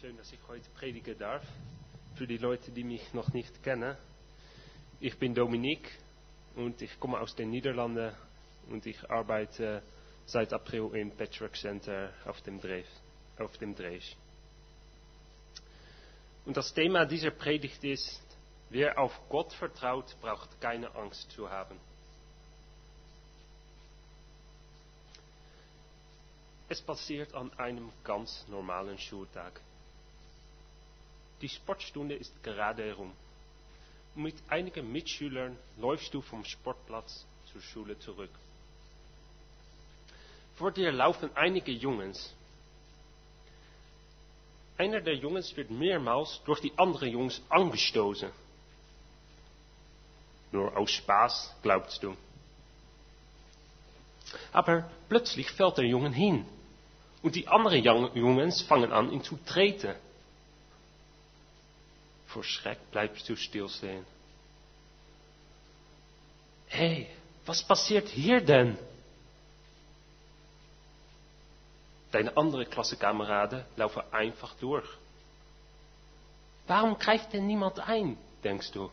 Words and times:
Schön, 0.00 0.16
dass 0.16 0.32
ich 0.32 0.38
heute 0.48 0.66
predigen 0.70 1.18
darf. 1.18 1.42
Für 2.14 2.26
die 2.26 2.38
Leute, 2.38 2.70
die 2.70 2.84
mich 2.84 3.12
noch 3.12 3.34
nicht 3.34 3.62
kennen. 3.62 3.98
Ich 4.98 5.18
bin 5.18 5.34
Dominique 5.34 5.90
und 6.56 6.80
ich 6.80 6.98
komme 6.98 7.20
aus 7.20 7.36
den 7.36 7.50
Niederlanden 7.50 8.14
und 8.70 8.86
ich 8.86 9.10
arbeite 9.10 9.82
seit 10.24 10.54
April 10.54 10.90
im 10.94 11.10
Patchwork 11.10 11.54
Center 11.54 12.14
auf 12.24 12.40
dem 12.40 12.58
Dreef. 12.62 12.86
Auf 13.38 13.58
dem 13.58 13.74
Drees. 13.74 14.16
Und 16.46 16.56
das 16.56 16.72
Thema 16.72 17.04
dieser 17.04 17.32
Predigt 17.32 17.84
ist, 17.84 18.22
wer 18.70 18.98
auf 18.98 19.12
Gott 19.28 19.52
vertraut, 19.52 20.16
braucht 20.22 20.58
keine 20.62 20.94
Angst 20.94 21.30
zu 21.32 21.50
haben. 21.50 21.78
Es 26.70 26.80
passiert 26.80 27.34
an 27.34 27.52
einem 27.58 27.92
ganz 28.02 28.48
normalen 28.48 28.96
Schultag. 28.96 29.60
Die 31.40 31.48
Sportstunde 31.48 32.14
ist 32.14 32.42
gerade 32.42 32.84
herum. 32.84 33.12
Mit 34.14 34.36
einigen 34.48 34.90
Mitschülern 34.92 35.56
läufst 35.78 36.12
du 36.12 36.20
vom 36.20 36.44
Sportplatz 36.44 37.24
zur 37.52 37.62
Schule 37.62 37.98
zurück. 37.98 38.30
Vor 40.56 40.72
dir 40.72 40.92
laufen 40.92 41.30
einige 41.34 41.72
Jungs. 41.72 42.34
Einer 44.76 45.00
der 45.00 45.14
Jungs 45.14 45.56
wird 45.56 45.70
mehrmals 45.70 46.40
durch 46.44 46.60
die 46.60 46.72
anderen 46.76 47.08
Jungs 47.08 47.40
angestoßen. 47.48 48.30
Nur 50.52 50.76
aus 50.76 50.90
Spaß, 50.90 51.54
glaubst 51.62 52.02
du. 52.02 52.16
Aber 54.52 54.90
plötzlich 55.08 55.50
fällt 55.50 55.78
der 55.78 55.86
Junge 55.86 56.10
hin. 56.10 56.44
Und 57.22 57.36
die 57.36 57.46
anderen 57.46 57.82
Jungs 58.14 58.62
fangen 58.62 58.92
an, 58.92 59.12
ihn 59.12 59.22
zu 59.22 59.36
treten. 59.46 59.94
Vor 62.32 62.44
Schreck 62.44 62.78
bleibst 62.92 63.28
du 63.28 63.36
stilstehen. 63.36 64.06
Hé, 66.68 66.76
hey, 66.78 67.06
was 67.44 67.62
passiert 67.62 68.08
hier 68.08 68.40
denn? 68.40 68.78
Deine 72.12 72.36
andere 72.36 72.66
Klassenkameraden 72.66 73.64
laufen 73.76 74.02
einfach 74.12 74.54
durch. 74.54 74.88
Warum 76.68 76.98
greift 76.98 77.32
denn 77.32 77.46
niemand 77.48 77.80
ein, 77.80 78.16
denkst 78.44 78.70
du? 78.72 78.90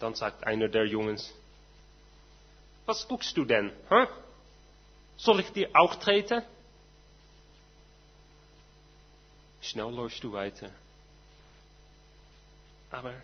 Dann 0.00 0.14
sagt 0.14 0.46
einer 0.46 0.68
der 0.68 0.86
Jungs, 0.86 1.32
was 2.84 3.08
guckst 3.08 3.36
du 3.36 3.44
denn? 3.44 3.72
Huh? 3.90 4.06
Soll 5.16 5.40
ich 5.40 5.50
dir 5.52 5.70
auch 5.74 5.94
treten? 5.96 6.42
Schnell 9.60 9.92
läufst 9.92 10.22
du 10.22 10.32
weiter. 10.32 10.70
Aber 12.90 13.14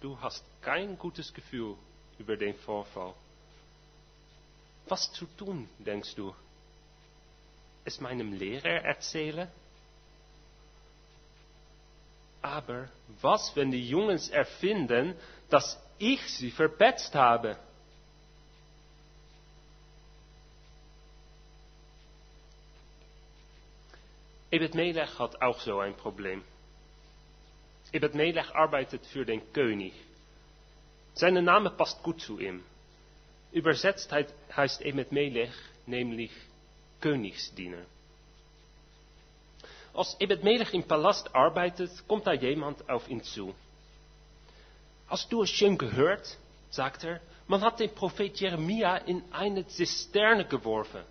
du 0.00 0.20
hast 0.20 0.44
kein 0.62 0.98
gutes 0.98 1.32
Gefühl 1.32 1.76
über 2.18 2.36
den 2.36 2.54
Vorfall. 2.54 3.14
Was 4.88 5.12
zu 5.12 5.26
tun, 5.36 5.68
denkst 5.78 6.14
du? 6.14 6.34
Es 7.84 8.00
meinem 8.00 8.32
Lehrer 8.32 8.82
erzählen? 8.84 9.48
Aber 12.42 12.88
was, 13.20 13.54
wenn 13.56 13.70
die 13.70 13.88
Jungs 13.88 14.28
erfinden, 14.28 15.16
dass 15.50 15.80
ich 15.98 16.20
sie 16.34 16.50
verpetzt 16.50 17.14
habe? 17.14 17.58
Ebed 24.50 24.74
Melech 24.74 25.18
hat 25.18 25.42
auch 25.42 25.60
so 25.60 25.80
ein 25.80 25.96
Problem. 25.96 26.44
Ebed 27.92 28.14
Melech 28.14 28.54
arbeitet 28.54 29.04
für 29.06 29.24
den 29.24 29.52
König. 29.52 29.92
Sein 31.14 31.42
Name 31.44 31.70
passt 31.70 32.02
gut 32.02 32.20
zu 32.20 32.38
ihm. 32.38 32.62
Übersetzt 33.52 34.12
heißt 34.56 34.82
Ebed 34.82 35.12
Melech 35.12 35.52
nämlich 35.86 36.30
Königsdiener. 37.00 37.84
Als 39.94 40.14
Ebed 40.20 40.44
Melech 40.44 40.74
im 40.74 40.82
Palast 40.84 41.34
arbeitet, 41.34 41.90
kommt 42.06 42.26
da 42.26 42.32
jemand 42.32 42.88
auf 42.88 43.08
ihn 43.08 43.22
zu. 43.22 43.54
Hast 45.08 45.32
du 45.32 45.42
es 45.42 45.50
schon 45.50 45.78
gehört? 45.78 46.36
sagt 46.70 47.04
er. 47.04 47.20
Man 47.46 47.62
hat 47.62 47.80
den 47.80 47.94
Prophet 47.94 48.38
Jeremia 48.38 48.96
in 48.98 49.22
eine 49.32 49.66
Zisterne 49.66 50.44
geworfen. 50.46 51.02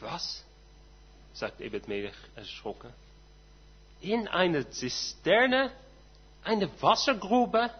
Was? 0.00 0.44
sagt 1.32 1.60
Ebed 1.60 1.86
Melech 1.88 2.14
erschrocken. 2.34 2.92
In 4.00 4.28
eine 4.28 4.68
Zisterne? 4.70 5.70
Eine 6.42 6.70
Wassergrube? 6.82 7.70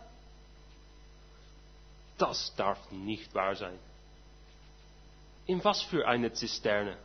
Das 2.19 2.55
darf 2.57 2.79
nicht 2.91 3.35
wahr 3.35 3.55
sein. 3.55 3.79
In 5.47 5.63
was 5.65 5.83
für 5.83 6.07
eine 6.07 6.33
Zisterne? 6.33 6.97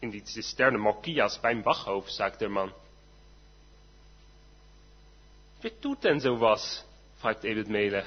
In 0.00 0.10
die 0.10 0.24
Zisterne 0.24 0.78
Mokias 0.78 1.38
beim 1.38 1.62
Bachhof, 1.62 2.10
sagt 2.10 2.40
der 2.40 2.48
Mann. 2.48 2.72
Wer 5.60 5.80
tut 5.80 6.02
denn 6.04 6.20
sowas? 6.20 6.84
fragt 7.20 7.44
Ebed 7.44 7.68
Melech. 7.68 8.06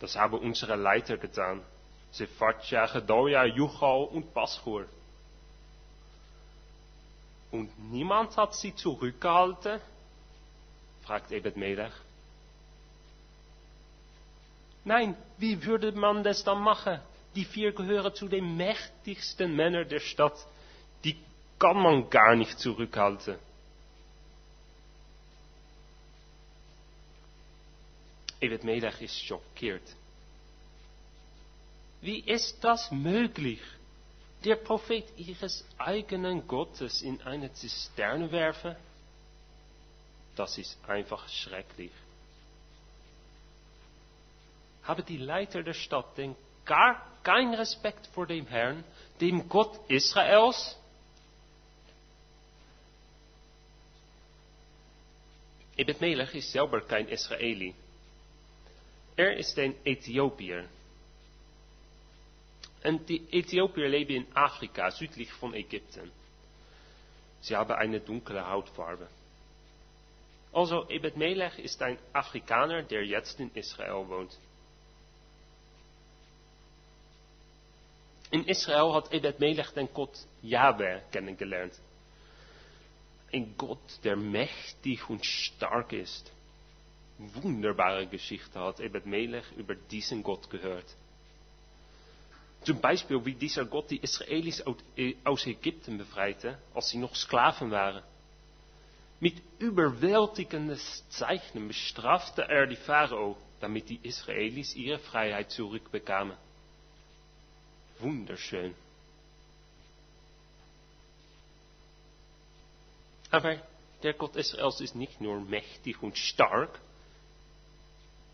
Das 0.00 0.16
haben 0.16 0.38
unsere 0.38 0.76
Leiter 0.76 1.16
getan. 1.16 1.62
Sephatja, 2.12 2.86
Gedoja, 2.86 3.44
Juchal 3.44 4.04
und 4.04 4.34
Paschur. 4.34 4.86
Und 7.50 7.70
niemand 7.90 8.36
hat 8.36 8.54
sie 8.54 8.74
zurückgehalten? 8.74 9.80
fragt 11.02 11.32
Ebed 11.32 11.56
Melech. 11.56 11.92
Nein, 14.84 15.16
wie 15.38 15.62
würde 15.64 15.92
man 15.92 16.22
das 16.22 16.44
dann 16.44 16.62
machen? 16.62 17.00
Die 17.34 17.44
vier 17.44 17.72
gehören 17.72 18.14
zu 18.14 18.28
den 18.28 18.56
mächtigsten 18.56 19.54
Männern 19.54 19.88
der 19.88 20.00
Stadt. 20.00 20.36
Die 21.04 21.16
kann 21.58 21.76
man 21.76 22.08
gar 22.10 22.34
nicht 22.34 22.58
zurückhalten. 22.58 23.36
Ebed 28.40 28.64
Melech 28.64 29.00
ist 29.02 29.20
schockiert. 29.20 29.82
Wie 32.00 32.20
ist 32.20 32.62
das 32.64 32.90
möglich? 32.90 33.60
Der 34.44 34.56
Prophet 34.56 35.04
ihres 35.18 35.64
eigenen 35.76 36.46
Gottes 36.46 37.02
in 37.02 37.20
eine 37.22 37.52
Zisterne 37.52 38.32
werfen? 38.32 38.74
Das 40.34 40.56
ist 40.56 40.78
einfach 40.88 41.28
schrecklich. 41.28 41.90
Haben 44.84 45.04
die 45.04 45.18
Leiter 45.18 45.62
der 45.62 45.74
Stadt 45.74 46.16
denn 46.16 46.34
gar 46.64 47.06
keinen 47.22 47.52
Respekt 47.52 48.06
vor 48.14 48.26
dem 48.26 48.46
Herrn, 48.46 48.82
dem 49.20 49.46
Gott 49.48 49.78
Israels? 49.88 50.76
Ebed 55.76 56.00
Melech 56.00 56.34
ist 56.34 56.50
selber 56.52 56.80
kein 56.80 57.08
Israeli. 57.08 57.74
Er 59.16 59.36
ist 59.36 59.58
ein 59.58 59.74
Ethiopier. 59.84 60.66
Und 62.82 63.08
die 63.08 63.22
Äthiopier 63.30 63.88
leben 63.88 64.24
in 64.24 64.36
Afrika, 64.36 64.90
südlich 64.90 65.30
von 65.32 65.54
Ägypten. 65.54 66.10
Sie 67.42 67.56
haben 67.56 67.72
eine 67.72 68.00
dunkle 68.00 68.46
Hautfarbe. 68.46 69.08
Also, 70.52 70.88
Ebed 70.88 71.16
Melech 71.16 71.58
ist 71.58 71.80
ein 71.82 71.98
Afrikaner, 72.12 72.82
der 72.82 73.04
jetzt 73.04 73.38
in 73.38 73.50
Israel 73.54 74.08
wohnt. 74.08 74.36
In 78.30 78.46
Israel 78.46 78.92
hat 78.94 79.12
Ebed 79.12 79.40
Melech 79.40 79.70
den 79.70 79.88
Gott 79.92 80.16
Yahweh 80.42 81.00
kennengelernt. 81.12 81.74
Ein 83.32 83.54
Gott, 83.56 83.78
der 84.02 84.16
mächtig 84.16 85.08
und 85.08 85.24
stark 85.24 85.92
ist. 85.92 86.32
Wunderbare 87.18 88.06
Geschichte 88.06 88.58
hat 88.58 88.80
Ebed 88.80 89.06
Melech 89.06 89.44
über 89.56 89.74
diesen 89.74 90.22
Gott 90.22 90.48
gehört. 90.50 90.86
Zum 92.62 92.80
Beispiel 92.80 93.24
wie 93.24 93.34
dieser 93.34 93.64
Gott 93.64 93.90
die 93.90 94.00
Israelis 94.00 94.62
aus 95.24 95.46
Ägypten 95.46 95.96
befreite, 95.96 96.58
als 96.74 96.90
sie 96.90 96.98
noch 96.98 97.14
Sklaven 97.14 97.70
waren. 97.70 98.02
Mit 99.18 99.36
überwältigenden 99.58 100.78
Zeichen 101.10 101.68
bestrafte 101.68 102.42
er 102.42 102.66
die 102.66 102.76
Pharao, 102.76 103.36
damit 103.60 103.88
die 103.88 104.00
Israelis 104.02 104.74
ihre 104.74 104.98
Freiheit 104.98 105.50
zurückbekamen. 105.50 106.36
Wunderschön. 107.98 108.74
Aber 113.30 113.56
der 114.02 114.14
Gott 114.14 114.36
Israels 114.36 114.80
ist 114.80 114.96
nicht 114.96 115.20
nur 115.20 115.40
mächtig 115.40 116.02
und 116.02 116.16
stark, 116.16 116.80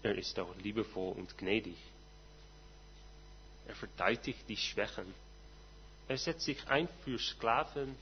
er 0.02 0.17
ist 0.17 0.38
auch 0.38 0.55
liebevoll 0.56 1.14
und 1.17 1.37
gnädig. 1.37 1.76
Verteidigt 3.75 4.49
die 4.49 4.57
Schwächen. 4.57 5.13
Er 6.09 6.19
setzt 6.19 6.43
sich 6.43 6.67
ein 6.69 6.89
für 7.05 7.19
Sklaven, 7.19 7.97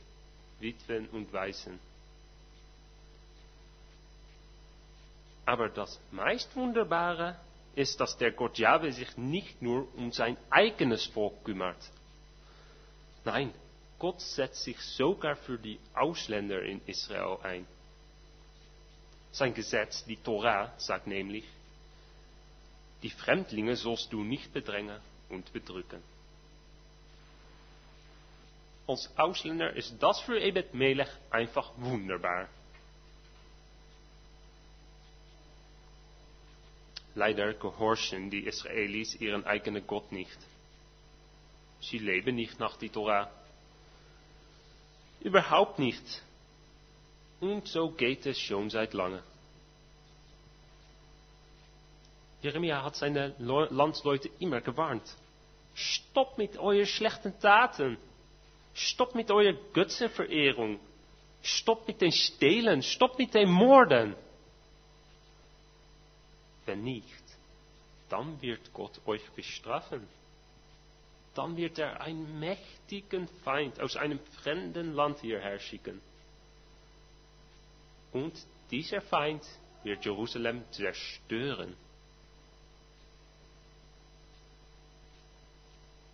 Witwen 0.60 1.08
und 1.08 1.32
Waisen. 1.32 1.78
Aber 5.46 5.68
das 5.68 6.00
meist 6.10 6.54
Wunderbare 6.56 7.38
ist, 7.74 8.00
dass 8.00 8.16
der 8.16 8.32
Gott 8.32 8.58
Jahwe 8.58 8.92
sich 8.92 9.16
nicht 9.16 9.60
nur 9.60 9.92
um 9.96 10.12
sein 10.12 10.36
eigenes 10.50 11.06
Volk 11.06 11.44
kümmert. 11.44 11.90
Nein, 13.24 13.52
Gott 13.98 14.20
setzt 14.20 14.62
sich 14.64 14.78
sogar 14.78 15.36
für 15.36 15.58
die 15.58 15.78
Ausländer 15.94 16.62
in 16.62 16.80
Israel 16.86 17.38
ein. 17.42 17.66
Sein 19.32 19.54
Gesetz, 19.54 20.04
die 20.04 20.16
Torah, 20.16 20.72
sagt 20.78 21.06
nämlich, 21.06 21.44
die 23.02 23.10
Fremdlinge 23.10 23.76
sollst 23.76 24.12
du 24.12 24.22
nicht 24.22 24.52
bedrängen 24.52 25.00
und 25.28 25.52
bedrücken. 25.52 26.02
Als 28.86 29.10
Ausländer 29.16 29.74
ist 29.74 29.96
das 30.00 30.20
für 30.20 30.38
Ebed 30.38 30.74
Melech 30.74 31.08
einfach 31.30 31.72
wunderbar. 31.78 32.48
Leider 37.14 37.54
gehorchen 37.54 38.28
die 38.30 38.40
Israelis 38.44 39.14
ihren 39.14 39.44
eigenen 39.44 39.86
Gott 39.86 40.10
nicht. 40.10 40.36
Sie 41.80 41.98
leben 41.98 42.34
nicht 42.34 42.58
nach 42.58 42.76
die 42.76 42.88
Torah. 42.88 43.30
Überhaupt 45.20 45.78
nicht. 45.78 46.22
Und 47.40 47.68
so 47.68 47.90
geht 47.90 48.26
es 48.26 48.38
schon 48.38 48.68
seit 48.68 48.94
lange. 48.94 49.22
Jeremia 52.44 52.82
hat 52.82 52.94
seine 52.94 53.34
Landsleute 53.38 54.28
immer 54.38 54.60
gewarnt. 54.60 55.16
Stop 55.74 56.36
mit 56.36 56.58
euren 56.58 56.84
schlechten 56.84 57.40
Taten. 57.40 57.96
Stop 58.74 59.14
mit 59.14 59.30
eurer 59.30 59.54
Götzenverehrung. 59.72 60.78
Stop 61.42 61.88
mit 61.88 62.02
den 62.02 62.12
Stehlen. 62.12 62.82
Stop 62.82 63.18
mit 63.18 63.32
den 63.32 63.50
Morden. 63.50 64.14
Wenn 66.66 66.84
nicht, 66.84 67.24
dann 68.10 68.40
wird 68.42 68.74
Gott 68.74 69.00
euch 69.06 69.26
bestrafen. 69.30 70.06
Dann 71.34 71.56
wird 71.56 71.78
er 71.78 72.02
einen 72.02 72.38
mächtigen 72.38 73.26
Feind 73.42 73.80
aus 73.80 73.96
einem 73.96 74.18
fremden 74.42 74.92
Land 74.92 75.20
hierher 75.20 75.58
schicken. 75.58 76.02
Und 78.12 78.34
dieser 78.70 79.00
Feind 79.00 79.42
wird 79.82 80.04
Jerusalem 80.04 80.62
zerstören. 80.72 81.74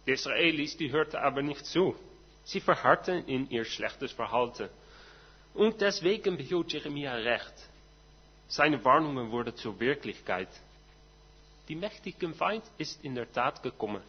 Die 0.07 0.13
Israelis, 0.13 0.77
die 0.77 0.91
hörten 0.91 1.17
aber 1.17 1.43
nicht 1.43 1.65
zu. 1.67 1.95
Sie 2.45 2.61
verharrten 2.61 3.27
in 3.27 3.51
ihr 3.51 3.65
schlechtes 3.65 4.13
Verhalten. 4.13 4.69
Und 5.55 5.81
deswegen 5.81 6.37
behielt 6.37 6.73
Jeremia 6.73 7.15
recht. 7.15 7.55
Seine 8.49 8.85
Warnungen 8.85 9.31
wurden 9.31 9.55
zur 9.57 9.79
Wirklichkeit. 9.79 10.49
Die 11.69 11.77
mächtige 11.77 12.33
Feind 12.33 12.65
ist 12.79 13.05
in 13.05 13.15
der 13.15 13.31
Tat 13.31 13.63
gekommen. 13.63 14.03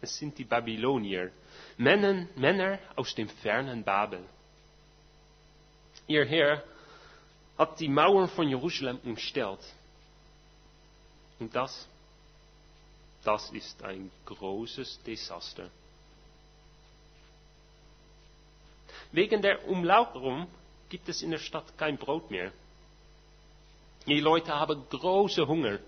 Es 0.00 0.16
sind 0.16 0.36
die 0.38 0.44
Babylonier, 0.44 1.30
Männer, 1.76 2.26
Männer 2.36 2.78
aus 2.96 3.14
dem 3.14 3.28
fernen 3.28 3.82
Babel. 3.82 4.24
Ihr 6.06 6.24
Herr 6.24 6.62
hat 7.56 7.80
die 7.80 7.88
Mauern 7.88 8.28
von 8.28 8.48
Jerusalem 8.48 8.98
umstellt. 9.04 9.60
Und 11.38 11.54
das, 11.54 11.88
das 13.26 13.50
ist 13.50 13.82
ein 13.82 14.10
großes 14.24 15.02
Desaster. 15.02 15.68
Wegen 19.10 19.42
der 19.42 19.66
Umlagerung 19.68 20.46
gibt 20.88 21.08
es 21.08 21.22
in 21.22 21.32
der 21.32 21.38
Stadt 21.38 21.76
kein 21.76 21.98
Brot 21.98 22.30
mehr. 22.30 22.52
Die 24.06 24.20
Leute 24.20 24.54
haben 24.54 24.88
große 24.88 25.44
Hunger. 25.46 25.80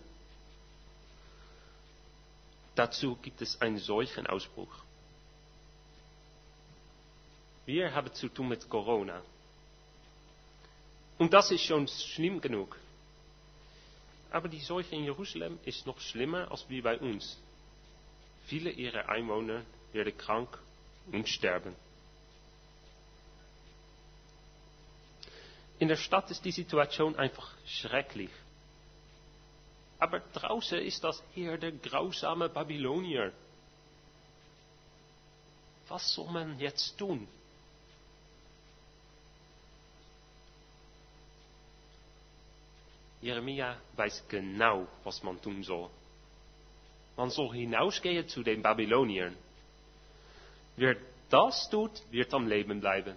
Dazu 2.74 3.16
gibt 3.22 3.40
es 3.40 3.60
einen 3.60 3.78
solchen 3.78 4.26
Ausbruch. 4.26 4.74
Wir 7.66 7.94
haben 7.94 8.12
zu 8.14 8.28
tun 8.28 8.48
mit 8.48 8.68
Corona. 8.68 9.22
Und 11.18 11.32
das 11.32 11.52
ist 11.52 11.62
schon 11.62 11.86
schlimm 11.86 12.40
genug. 12.40 12.76
Aber 14.30 14.48
die 14.48 14.60
Seuche 14.60 14.94
in 14.94 15.04
Jerusalem 15.04 15.58
ist 15.64 15.86
noch 15.86 15.98
schlimmer 16.00 16.50
als 16.50 16.68
wie 16.68 16.82
bei 16.82 16.98
uns. 16.98 17.38
Viele 18.46 18.70
ihrer 18.70 19.08
Einwohner 19.08 19.62
werden 19.92 20.16
krank 20.16 20.58
und 21.12 21.28
sterben. 21.28 21.74
In 25.78 25.88
der 25.88 25.96
Stadt 25.96 26.30
ist 26.30 26.44
die 26.44 26.50
Situation 26.52 27.16
einfach 27.16 27.50
schrecklich. 27.66 28.30
Aber 29.98 30.20
draußen 30.20 30.78
ist 30.78 31.02
das 31.04 31.22
Heer 31.34 31.56
der 31.58 31.72
grausame 31.72 32.48
Babylonier. 32.48 33.32
Was 35.88 36.14
soll 36.14 36.30
man 36.30 36.58
jetzt 36.58 36.98
tun? 36.98 37.26
Jeremia 43.20 43.76
weiß 43.96 44.24
genau, 44.28 44.86
was 45.04 45.22
man 45.22 45.40
tun 45.40 45.62
soll. 45.62 45.90
Man 47.16 47.30
soll 47.30 47.52
hinausgehen 47.52 48.28
zu 48.28 48.42
den 48.42 48.62
Babyloniern. 48.62 49.36
Wer 50.76 50.96
das 51.28 51.68
tut, 51.68 51.90
wird 52.12 52.32
am 52.32 52.46
Leben 52.46 52.80
bleiben. 52.80 53.16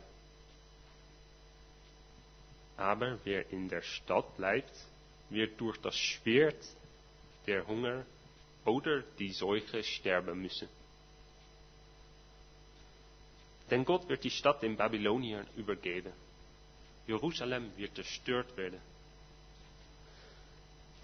Aber 2.78 3.20
wer 3.24 3.48
in 3.52 3.70
der 3.70 3.84
Stadt 3.84 4.36
bleibt, 4.38 4.74
wird 5.30 5.62
durch 5.62 5.78
das 5.78 5.96
Schwert, 5.96 6.66
der 7.46 7.66
Hunger 7.68 8.06
oder 8.66 9.04
die 9.20 9.32
Seuche 9.32 9.84
sterben 9.84 10.42
müssen. 10.42 10.68
Denn 13.70 13.86
Gott 13.86 14.10
wird 14.10 14.24
die 14.24 14.32
Stadt 14.32 14.62
den 14.64 14.76
Babyloniern 14.76 15.48
übergeben. 15.56 16.12
Jerusalem 17.08 17.72
wird 17.78 17.96
zerstört 17.96 18.58
werden. 18.58 18.82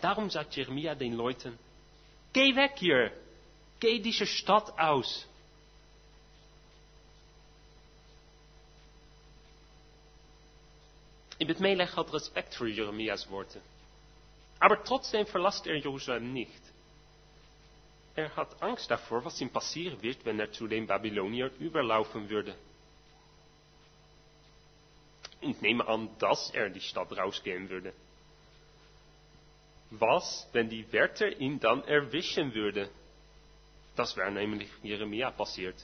Darum 0.02 0.30
sagt 0.30 0.56
Jeremia 0.56 0.96
den 0.96 1.14
Leuten, 1.14 1.58
geh 2.34 2.56
weg 2.56 2.74
hier, 2.78 3.12
geh 3.80 4.00
diese 4.00 4.26
Stadt 4.26 4.78
aus. 4.78 5.26
Ibn 11.40 11.62
Melech 11.62 11.96
hat 11.96 12.14
Respekt 12.14 12.56
für 12.56 12.68
Jeremias 12.68 13.30
Worte. 13.30 13.62
Aber 14.60 14.84
trotzdem 14.84 15.26
verlässt 15.28 15.68
er 15.68 15.76
Jerusalem 15.76 16.34
nicht. 16.34 16.62
Er 18.16 18.36
hat 18.36 18.62
Angst 18.64 18.90
davor, 18.90 19.24
was 19.24 19.40
ihm 19.40 19.52
passieren 19.52 20.02
wird, 20.02 20.26
wenn 20.26 20.40
er 20.40 20.52
zu 20.52 20.68
den 20.68 20.88
Babyloniern 20.88 21.52
überlaufen 21.60 22.28
würde. 22.30 22.56
Und 25.42 25.62
nehme 25.62 25.88
an, 25.88 26.10
dass 26.18 26.50
er 26.50 26.72
die 26.72 26.82
Stadt 26.82 27.16
rausgehen 27.16 27.70
würde. 27.70 27.94
Was, 29.90 30.48
wenn 30.52 30.70
die 30.70 30.92
Wärter 30.92 31.30
ihn 31.40 31.60
dann 31.60 31.84
erwischen 31.86 32.54
würden? 32.54 32.90
Das 33.96 34.16
wäre 34.18 34.32
nämlich 34.32 34.70
Jeremia 34.84 35.32
passiert. 35.32 35.76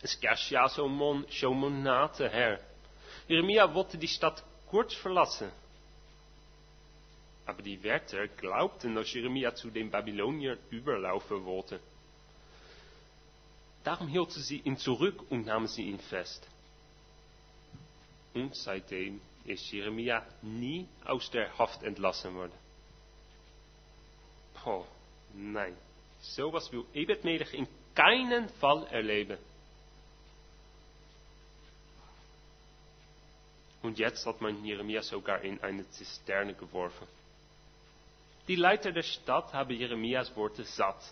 Es 0.00 0.18
zo'n 0.20 0.88
mon, 0.90 1.26
zo 1.28 1.52
Monate 1.52 2.28
her. 2.28 2.60
Jeremia 3.26 3.72
wollte 3.74 3.98
die 3.98 4.08
Stadt 4.08 4.42
kurz 4.68 4.94
verlassen. 4.94 5.50
Aber 7.46 7.62
die 7.62 7.82
Wärter 7.82 8.28
glaubten, 8.28 8.94
dass 8.94 9.12
Jeremia 9.12 9.54
zu 9.54 9.70
den 9.70 9.90
Babyloniern 9.90 10.58
überlaufen 10.70 11.44
wollte. 11.44 11.80
Darum 13.84 14.08
hielten 14.08 14.42
sie 14.42 14.58
ihn 14.58 14.76
zurück 14.76 15.30
und 15.30 15.46
nahmen 15.46 15.66
sie 15.66 15.84
ihn 15.84 15.98
fest. 15.98 16.46
Und 18.34 18.54
seitdem 18.54 19.20
ist 19.48 19.70
Jeremia 19.70 20.24
nie 20.42 20.86
aus 21.04 21.30
der 21.30 21.56
Haft 21.58 21.82
entlassen 21.82 22.34
worden. 22.34 22.52
Oh, 24.64 24.84
nein. 25.34 25.76
Sowas 26.20 26.70
will 26.72 26.84
Ebed 26.94 27.24
in 27.24 27.68
keinen 27.94 28.48
Fall 28.60 28.86
erleben. 28.88 29.38
Und 33.82 33.98
jetzt 33.98 34.26
hat 34.26 34.40
man 34.40 34.64
Jeremia 34.64 35.02
sogar 35.02 35.40
in 35.42 35.60
eine 35.62 35.88
Zisterne 35.90 36.54
geworfen. 36.54 37.06
Die 38.48 38.56
Leiter 38.56 38.92
der 38.92 39.02
Stadt 39.02 39.52
haben 39.52 39.74
Jeremias 39.74 40.34
Worte 40.34 40.64
satt. 40.64 41.02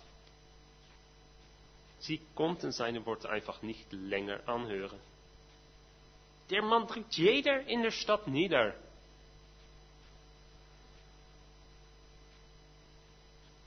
Sie 2.01 2.21
konnten 2.35 2.73
seine 2.73 3.05
Worte 3.07 3.29
einfach 3.29 3.63
nicht 3.63 3.93
länger 3.93 4.41
anhören. 4.49 4.99
Der 6.51 6.63
Mann 6.63 6.87
drückt 6.87 7.15
jeder 7.15 7.67
in 7.67 7.83
der 7.83 7.91
Stadt 7.91 8.27
nieder. 8.29 8.75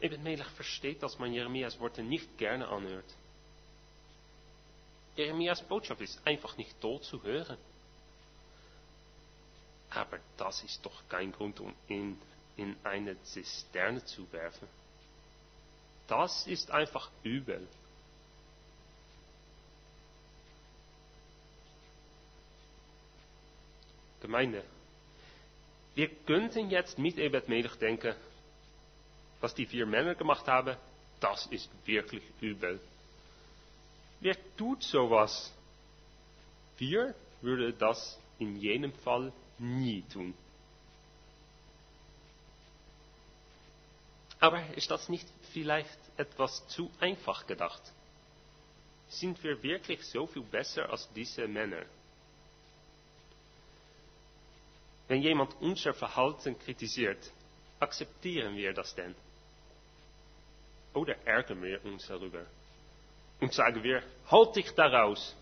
Ebed 0.01 0.23
Melech 0.23 0.47
versteht, 0.47 1.03
dass 1.03 1.19
man 1.19 1.33
Jeremias 1.33 1.77
Worte 1.79 2.01
nicht 2.01 2.37
gerne 2.37 2.67
anhört. 2.67 3.13
Jeremias 5.17 5.61
Botschaft 5.61 5.99
ist 5.99 6.25
einfach 6.25 6.55
nicht 6.55 6.79
toll 6.79 7.01
zu 7.01 7.21
hören. 7.23 7.57
Aber 9.89 10.19
das 10.37 10.63
ist 10.63 10.85
doch 10.85 11.01
kein 11.09 11.33
Grund, 11.33 11.59
um 11.59 11.73
ihn 11.89 12.17
in 12.55 12.77
eine 12.83 13.21
Zisterne 13.23 14.03
zu 14.05 14.31
werfen. 14.31 14.67
Das 16.07 16.47
ist 16.47 16.71
einfach 16.71 17.09
übel. 17.23 17.67
Gemeinde, 24.21 24.63
wir 25.95 26.09
könnten 26.25 26.69
jetzt 26.69 26.97
mit 26.97 27.17
Ebed 27.17 27.49
Melech 27.49 27.75
denken, 27.75 28.15
was 29.41 29.53
die 29.53 29.65
vier 29.65 29.85
Männer 29.85 30.15
gemacht 30.15 30.47
haben, 30.47 30.75
das 31.19 31.45
ist 31.47 31.69
wirklich 31.85 32.23
übel. 32.41 32.79
Wer 34.19 34.35
tut 34.57 34.83
sowas? 34.83 35.53
Wir 36.77 37.15
würden 37.41 37.77
das 37.77 38.19
in 38.37 38.55
jenem 38.57 38.93
Fall 38.93 39.31
nie 39.57 40.03
tun. 40.03 40.33
Aber 44.39 44.65
ist 44.75 44.89
das 44.89 45.09
nicht 45.09 45.27
vielleicht 45.51 45.99
etwas 46.17 46.65
zu 46.69 46.89
einfach 46.99 47.45
gedacht? 47.45 47.81
Sind 49.09 49.41
wir 49.43 49.61
wirklich 49.61 50.01
so 50.03 50.27
viel 50.27 50.43
besser 50.43 50.89
als 50.89 51.09
diese 51.13 51.47
Männer? 51.47 51.83
Wenn 55.09 55.23
jemand 55.23 55.59
unser 55.59 55.95
Verhalten 55.95 56.57
kritisiert, 56.59 57.31
akzeptieren 57.79 58.55
wir 58.55 58.73
das 58.73 58.93
denn? 58.93 59.15
Oder 60.93 61.15
ärgern 61.25 61.63
wir 61.63 61.83
uns 61.83 62.05
darüber? 62.05 62.45
Und 63.41 63.51
sagen 63.51 63.81
wir, 63.83 64.03
halt 64.29 64.55
dich 64.55 64.69
daraus. 64.75 65.35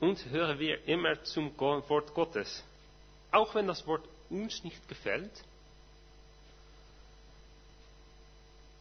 Und 0.00 0.24
hören 0.30 0.58
wir 0.58 0.88
immer 0.88 1.22
zum 1.24 1.54
Wort 1.58 2.14
Gottes, 2.14 2.64
auch 3.30 3.54
wenn 3.54 3.66
das 3.66 3.86
Wort 3.86 4.08
uns 4.30 4.64
nicht 4.64 4.88
gefällt? 4.88 5.44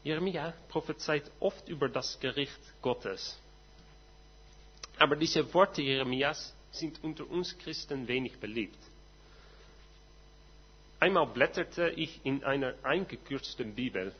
Jeremia 0.03 0.53
prophezeit 0.69 1.29
oft 1.41 1.67
über 1.67 1.89
das 1.89 2.17
Gericht 2.21 2.61
Gottes. 2.81 3.37
Aber 4.99 5.15
diese 5.15 5.51
Worte 5.53 5.81
Jeremias 5.81 6.53
sind 6.71 7.01
unter 7.03 7.27
uns 7.29 7.57
Christen 7.57 8.07
wenig 8.07 8.37
beliebt. 8.39 8.77
Einmal 10.99 11.27
blätterte 11.27 11.89
ich 11.91 12.19
in 12.25 12.43
einer 12.43 12.73
eingekürzten 12.83 13.73
Bibel 13.73 14.13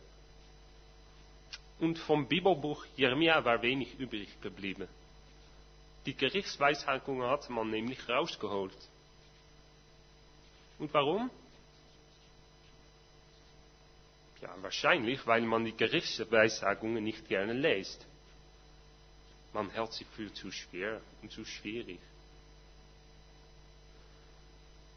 und 1.80 2.00
vom 2.00 2.28
Bibelbuch 2.28 2.86
Jeremia 2.96 3.44
war 3.44 3.62
wenig 3.62 4.00
übrig 4.00 4.30
geblieben. 4.42 4.88
Die 6.06 6.16
Gerichtsweisheitungen 6.16 7.28
hat 7.30 7.50
man 7.50 7.70
nämlich 7.70 8.08
rausgeholt. 8.08 8.76
Und 10.78 10.94
warum? 10.94 11.30
Ja, 14.42 14.56
wahrscheinlich, 14.62 15.26
weil 15.28 15.42
man 15.42 15.66
die 15.66 15.76
Gerichtsweissagungen 15.76 17.04
nicht 17.04 17.28
gerne 17.28 17.52
liest. 17.52 18.06
Man 19.54 19.70
hält 19.72 19.94
sie 19.94 20.06
für 20.16 20.32
zu 20.34 20.52
schwer 20.52 21.02
und 21.22 21.32
zu 21.32 21.44
schwierig. 21.44 22.00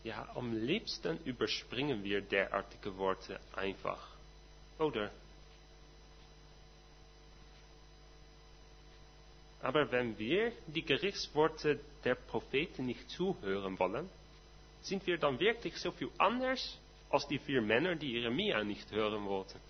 Ja, 0.05 0.29
am 0.35 0.53
liebsten 0.67 1.19
überspringen 1.25 2.03
wir 2.03 2.21
derartige 2.21 2.97
Worte 2.97 3.39
einfach. 3.55 4.09
Oder? 4.79 5.11
Aber 9.63 9.91
wenn 9.93 10.19
wir 10.19 10.53
die 10.67 10.83
Gerichtsworte 10.85 11.79
der 12.03 12.17
Propheten 12.17 12.87
nicht 12.87 13.09
zuhören 13.11 13.79
wollen, 13.79 14.11
sind 14.83 15.07
wir 15.07 15.19
dann 15.19 15.39
wirklich 15.39 15.77
so 15.77 15.93
viel 15.93 16.11
anders 16.19 16.79
als 17.11 17.29
die 17.29 17.39
vier 17.39 17.63
Männer, 17.63 17.95
die 17.95 18.11
Jeremia 18.13 18.65
nicht 18.65 18.91
hören 18.91 19.25
wollten? 19.27 19.61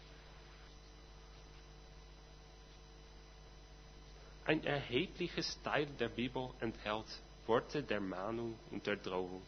Ein 4.44 4.64
erhebliches 4.64 5.60
Teil 5.62 5.86
der 6.00 6.08
Bibel 6.08 6.50
enthält 6.60 7.06
Worte 7.46 7.82
der 7.82 8.00
Mahnung 8.00 8.58
und 8.70 8.84
der 8.86 8.96
Drohung. 8.96 9.42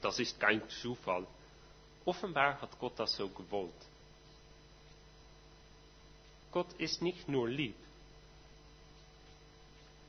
Das 0.00 0.18
ist 0.18 0.40
kein 0.40 0.66
Zufall. 0.70 1.26
Offenbar 2.06 2.60
hat 2.60 2.78
Gott 2.78 2.98
das 2.98 3.14
so 3.16 3.28
gewollt. 3.28 3.70
Gott 6.52 6.72
ist 6.74 7.02
nicht 7.02 7.28
nur 7.28 7.48
lieb. 7.48 7.76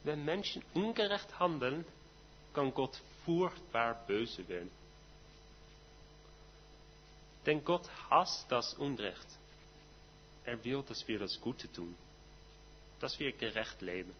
Wenn 0.03 0.23
Menschen 0.23 0.63
ungerecht 0.73 1.39
handeln, 1.39 1.83
kann 2.53 2.73
Gott 2.73 3.01
furchtbar 3.25 3.95
böse 4.07 4.47
werden. 4.47 4.71
Denn 7.45 7.63
Gott 7.65 7.89
hasst 8.09 8.49
das 8.49 8.73
Unrecht. 8.75 9.27
Er 10.45 10.63
will, 10.63 10.83
dass 10.87 11.05
wir 11.07 11.19
das 11.19 11.39
Gute 11.41 11.69
tun 11.71 11.95
dass 12.99 13.19
wir 13.19 13.31
gerecht 13.31 13.81
leben. 13.81 14.13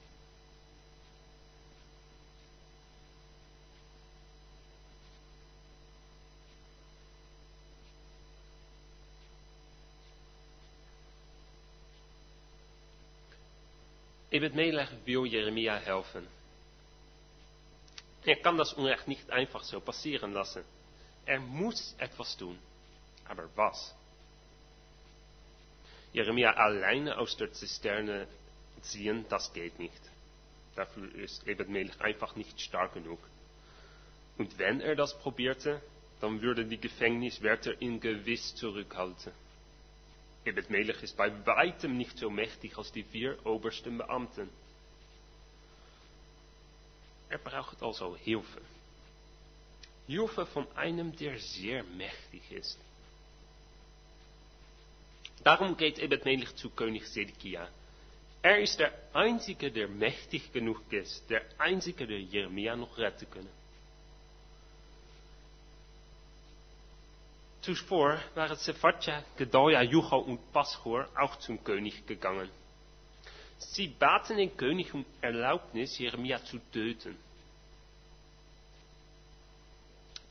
Ebed 14.30 14.54
Melech 14.56 14.90
will 15.06 15.26
Jeremia 15.26 15.78
helfen. 15.78 16.28
Er 18.26 18.36
kann 18.36 18.58
das 18.58 18.74
Unrecht 18.74 19.08
nicht 19.08 19.32
einfach 19.32 19.64
so 19.64 19.80
passieren 19.80 20.34
lassen. 20.34 20.64
Er 21.26 21.40
muss 21.40 21.96
etwas 21.98 22.36
tun. 22.36 22.60
Aber 23.28 23.50
was? 23.56 23.96
Jeremia 26.12 26.52
alleine 26.52 27.18
aus 27.18 27.36
der 27.38 27.52
Zisterne 27.54 28.28
ziehen, 28.84 29.26
das 29.30 29.54
geht 29.54 29.80
nicht. 29.80 30.02
Dafür 30.76 31.14
ist 31.16 31.48
Ebed 31.48 31.68
einfach 32.00 32.36
nicht 32.36 32.62
stark 32.62 32.94
genug. 32.94 33.20
Und 34.38 34.60
wenn 34.60 34.80
er 34.80 34.96
das 34.96 35.18
probierte, 35.18 35.82
dann 36.22 36.42
würde 36.42 36.66
die 36.66 36.78
Gefängniswärter 36.78 37.82
ihn 37.82 38.00
gewiss 38.00 38.54
zurückhalten. 38.56 39.32
Ebed 40.46 40.70
ist 40.70 41.18
bei 41.18 41.32
weitem 41.46 41.98
nicht 41.98 42.18
so 42.18 42.30
mächtig 42.30 42.78
als 42.78 42.92
die 42.92 43.04
vier 43.04 43.44
obersten 43.46 43.98
Beamten. 43.98 44.50
Er 47.30 47.40
braucht 47.40 47.82
also 47.82 48.16
Hilfe. 48.16 48.62
Hilfe 50.06 50.46
von 50.46 50.68
einem, 50.78 51.16
der 51.18 51.38
sehr 51.40 51.84
mächtig 51.84 52.52
ist. 52.52 52.78
Darum 55.44 55.76
geht 55.76 55.98
Ebed 55.98 56.58
zu 56.58 56.70
König 56.70 57.08
Sedekia 57.08 57.68
er 58.42 58.60
ist 58.60 58.80
der 58.80 58.94
Einzige, 59.14 59.72
der 59.72 59.88
mächtig 59.88 60.52
genug 60.54 60.92
ist, 60.92 61.30
der 61.30 61.42
Einzige, 61.58 62.06
der 62.08 62.20
Jeremia 62.20 62.76
noch 62.76 62.98
retten 62.98 63.30
können. 63.30 63.50
Zuvor 67.62 68.20
waren 68.36 68.56
Sephatja, 68.56 69.24
Gedalia, 69.36 69.82
Juchal 69.82 70.22
und 70.22 70.54
Paschor 70.54 71.10
auch 71.18 71.36
zum 71.38 71.62
König 71.64 72.06
gegangen. 72.08 72.50
Sie 73.58 73.88
baten 73.88 74.38
den 74.38 74.56
König 74.56 74.94
um 74.94 75.06
Erlaubnis, 75.20 75.98
Jeremia 75.98 76.42
zu 76.44 76.60
töten. 76.72 77.18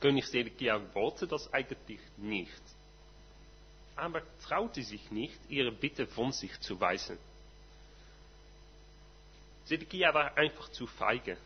König 0.01 0.27
Sedekia 0.27 0.81
wollte 0.95 1.27
das 1.27 1.53
eigentlich 1.53 2.01
nicht, 2.17 2.63
aber 3.97 4.23
traute 4.47 4.83
sich 4.83 5.11
nicht, 5.11 5.39
ihre 5.49 5.73
Bitte 5.73 6.07
von 6.07 6.33
sich 6.33 6.59
zu 6.61 6.81
weisen. 6.81 7.19
Zedekia 9.67 10.15
war 10.15 10.37
einfach 10.37 10.69
zu 10.71 10.87
feige. 10.87 11.37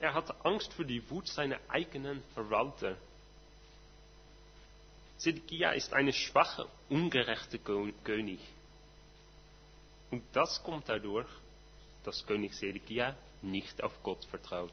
Er 0.00 0.14
hatte 0.14 0.34
Angst 0.44 0.72
vor 0.74 0.84
die 0.84 1.08
Wut 1.10 1.28
seiner 1.28 1.58
eigenen 1.68 2.22
Verwalter. 2.34 2.96
Zedekia 5.18 5.70
ist 5.70 5.92
eine 5.92 6.12
schwache, 6.12 6.68
ungerechte 6.88 7.60
König. 7.60 8.40
Und 10.10 10.24
das 10.32 10.60
kommt 10.64 10.88
dadurch, 10.88 11.28
dass 12.02 12.26
König 12.26 12.54
Zedekia 12.54 13.16
nicht 13.40 13.80
auf 13.82 13.92
Gott 14.02 14.24
vertraut. 14.24 14.72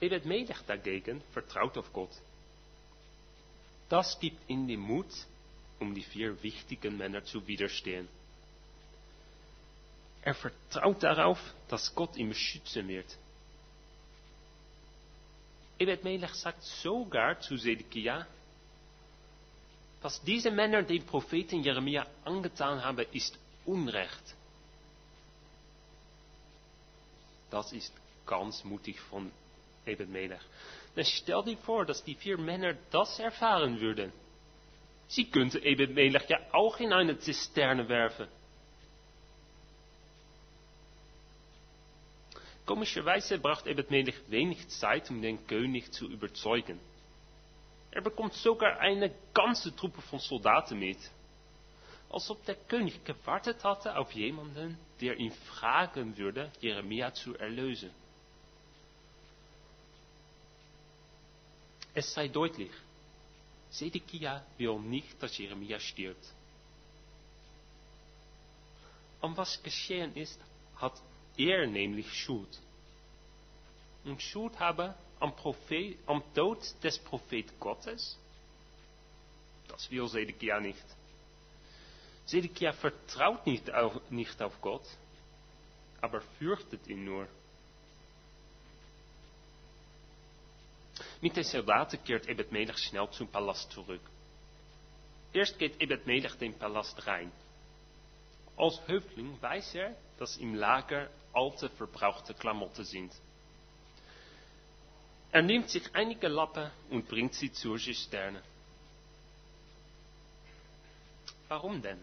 Ebed 0.00 0.24
Melech 0.26 0.62
dagegen 0.66 1.22
vertraut 1.32 1.78
auf 1.78 1.92
Gott. 1.92 2.10
Das 3.88 4.18
gibt 4.18 4.48
ihm 4.50 4.66
den 4.66 4.80
Mut, 4.80 5.12
um 5.80 5.94
die 5.94 6.02
vier 6.02 6.42
wichtigen 6.42 6.96
Männer 6.96 7.24
zu 7.24 7.46
widerstehen. 7.46 8.08
Er 10.22 10.34
vertraut 10.34 11.02
darauf, 11.02 11.38
dass 11.68 11.94
Gott 11.94 12.16
ihn 12.16 12.28
beschützen 12.30 12.88
wird. 12.88 13.06
Ebed 15.78 16.02
Melech 16.02 16.34
sagt 16.34 16.62
sogar 16.62 17.40
zu 17.40 17.56
Zedekia, 17.56 18.26
was 20.02 20.20
diese 20.22 20.50
Männer 20.50 20.82
dem 20.82 21.04
Propheten 21.04 21.62
Jeremia 21.62 22.06
angetan 22.24 22.84
haben, 22.84 23.06
ist 23.12 23.36
Unrecht. 23.64 24.34
Das 27.50 27.72
ist 27.72 27.92
ganz 28.26 28.62
mutig 28.64 29.00
von 29.00 29.30
Ebed 29.86 30.08
Melech. 30.08 30.40
Dann 30.94 31.04
stell 31.04 31.42
dir 31.44 31.56
vor, 31.58 31.84
dass 31.84 32.02
die 32.04 32.14
vier 32.14 32.38
Männer 32.38 32.74
das 32.90 33.18
erfahren 33.18 33.80
würden. 33.80 34.12
Sie 35.08 35.24
könnten 35.30 35.62
Ebed 35.62 35.94
Melech 35.94 36.28
ja 36.28 36.38
auch 36.52 36.78
in 36.80 36.92
eine 36.92 37.18
Zisterne 37.18 37.88
werfen. 37.88 38.28
Komischerweise 42.66 43.38
braucht 43.38 43.66
Ebed 43.66 43.90
Melech 43.90 44.16
wenig 44.28 44.68
Zeit, 44.68 45.08
um 45.10 45.22
den 45.22 45.46
König 45.46 45.90
zu 45.92 46.06
überzeugen. 46.10 46.78
Er 47.90 48.02
bekommt 48.02 48.34
sogar 48.34 48.78
eine 48.80 49.10
ganze 49.32 49.74
Truppe 49.74 50.02
von 50.02 50.18
Soldaten 50.18 50.78
mit. 50.78 50.98
Als 52.10 52.28
ob 52.30 52.44
der 52.44 52.54
König 52.54 53.02
gewartet 53.04 53.64
hatte 53.64 53.96
auf 53.96 54.12
jemanden, 54.12 54.78
der 55.00 55.16
ihn 55.16 55.32
fragen 55.32 56.16
würde, 56.18 56.52
Jeremia 56.60 57.12
zu 57.14 57.34
erlösen. 57.36 57.90
Es 61.94 62.12
sei 62.12 62.28
deutlich, 62.28 62.70
Zedekia 63.78 64.44
will 64.56 64.78
nicht, 64.80 65.22
dass 65.22 65.38
Jeremia 65.38 65.78
stirbt. 65.78 66.24
An 69.20 69.36
was 69.36 69.62
geschehen 69.62 70.14
ist, 70.16 70.40
hat 70.76 71.00
er 71.36 71.66
nämlich 71.66 72.12
Schuld. 72.12 72.60
Und 74.04 74.20
Schuld 74.20 74.58
haben 74.58 74.94
am, 75.20 75.32
am 76.06 76.22
Tod 76.34 76.58
des 76.82 76.98
Prophet 76.98 77.58
Gottes? 77.60 78.18
Das 79.68 79.90
will 79.90 80.08
Zedekia 80.08 80.58
nicht. 80.60 80.84
Zedekia 82.26 82.72
vertraut 82.72 83.46
nicht 83.46 83.70
auf, 83.72 84.10
nicht 84.10 84.42
auf 84.42 84.60
Gott, 84.60 84.86
aber 86.00 86.20
fürchtet 86.38 86.86
ihn 86.88 87.04
nur. 87.04 87.28
Mit 91.20 91.36
den 91.36 91.44
Soldaten 91.44 92.02
kehrt 92.04 92.28
Ebed 92.28 92.52
Melech 92.52 92.78
schnell 92.78 93.10
zum 93.10 93.28
Palast 93.28 93.72
zurück. 93.72 94.00
Erst 95.32 95.58
geht 95.58 95.80
Ebed 95.82 96.06
Melech 96.06 96.34
den 96.34 96.54
Palast 96.54 97.06
rein. 97.06 97.32
Als 98.56 98.80
Höfling 98.86 99.40
weiß 99.40 99.74
er, 99.74 99.96
dass 100.18 100.36
im 100.36 100.54
Lager 100.54 101.08
alte, 101.32 101.68
verbrauchte 101.70 102.34
Klamotten 102.34 102.84
sind. 102.84 103.12
Er 105.30 105.42
nimmt 105.42 105.68
sich 105.68 105.94
einige 105.94 106.28
Lappen 106.28 106.70
und 106.90 107.06
bringt 107.08 107.34
sie 107.34 107.52
zur 107.52 107.78
Zisterne. 107.78 108.42
Warum 111.48 111.82
denn? 111.82 112.02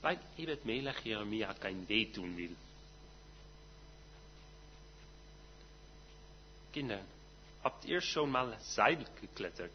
Weil 0.00 0.20
Ebed 0.36 0.64
Melech 0.64 1.00
Jeremia 1.04 1.52
kein 1.54 1.88
Weh 1.88 2.06
tun 2.06 2.36
will. 2.36 2.56
Kinder, 6.78 7.00
habt 7.64 7.84
ihr 7.86 8.00
schon 8.00 8.30
mal 8.30 8.56
Seil 8.60 9.04
geklettert? 9.20 9.72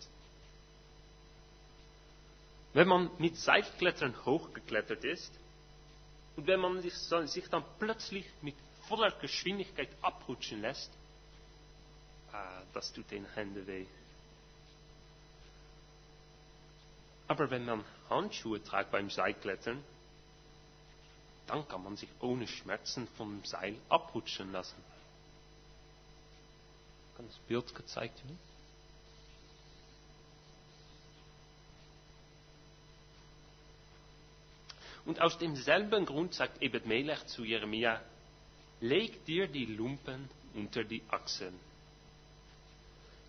Wenn 2.72 2.88
man 2.88 3.12
mit 3.18 3.36
Seilklettern 3.36 4.16
hochgeklettert 4.26 5.04
ist 5.04 5.30
und 6.38 6.48
wenn 6.48 6.62
man 6.62 6.82
sich, 6.82 6.94
sich 6.96 7.50
dann 7.50 7.66
plötzlich 7.78 8.26
mit 8.42 8.56
voller 8.88 9.12
Geschwindigkeit 9.20 9.90
abrutschen 10.02 10.62
lässt, 10.62 10.90
ah, 12.32 12.62
das 12.74 12.94
tut 12.94 13.12
den 13.12 13.26
Händen 13.34 13.68
weh. 13.68 13.86
Aber 17.28 17.52
wenn 17.52 17.66
man 17.66 17.84
Handschuhe 18.10 18.64
tragt 18.64 18.92
beim 18.92 19.10
Seilklettern, 19.10 19.84
dann 21.48 21.68
kann 21.68 21.84
man 21.84 21.98
sich 21.98 22.10
ohne 22.22 22.48
Schmerzen 22.48 23.10
vom 23.18 23.44
Seil 23.44 23.76
abrutschen 23.90 24.54
lassen. 24.54 24.93
Kann 27.24 27.30
das 27.30 27.40
Bild 27.48 27.76
gezeigt 27.76 28.22
werden? 28.26 28.40
Und 35.06 35.22
aus 35.22 35.38
demselben 35.38 36.06
Grund 36.06 36.34
sagt 36.34 36.62
Ebed 36.62 36.86
Melech 36.86 37.26
zu 37.28 37.44
Jeremia, 37.46 38.02
leg 38.82 39.24
dir 39.26 39.48
die 39.48 39.66
Lumpen 39.66 40.30
unter 40.54 40.84
die 40.84 41.02
Achseln. 41.10 41.58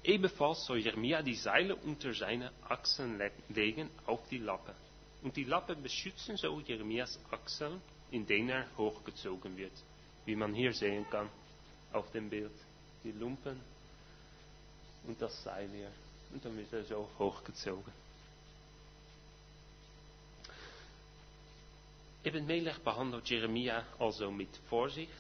Ebenfalls 0.02 0.64
soll 0.66 0.78
Jeremia 0.78 1.22
die 1.22 1.35
Seile 1.35 1.76
unter 1.76 2.14
seine 2.14 2.52
Achseln 2.68 3.20
legen 3.48 3.90
auf 4.07 4.28
die 4.28 4.38
Lappen. 4.38 4.74
Und 5.22 5.37
die 5.37 5.44
Lappen 5.44 5.83
beschützen 5.83 6.37
so 6.37 6.61
Jeremias 6.61 7.18
Achseln, 7.30 7.80
in 8.11 8.26
denen 8.26 8.50
er 8.50 8.76
hochgezogen 8.76 9.57
wird. 9.57 9.72
Wie 10.26 10.37
man 10.37 10.52
hier 10.52 10.72
sehen 10.72 11.07
kann 11.11 11.28
auf 11.92 12.11
dem 12.12 12.28
Bild. 12.28 12.52
Die 13.02 13.12
Lumpen 13.12 13.61
und 15.06 15.20
das 15.20 15.42
Seil 15.42 15.68
hier. 15.70 15.90
Und 16.32 16.44
dann 16.44 16.56
wird 16.56 16.72
er 16.72 16.84
so 16.84 17.08
hochgezogen. 17.18 17.92
Ibn 22.24 22.46
Melech 22.46 22.78
behandelt 22.78 23.28
Jeremia 23.28 23.84
also 23.98 24.30
mit 24.30 24.48
Vorsicht, 24.68 25.10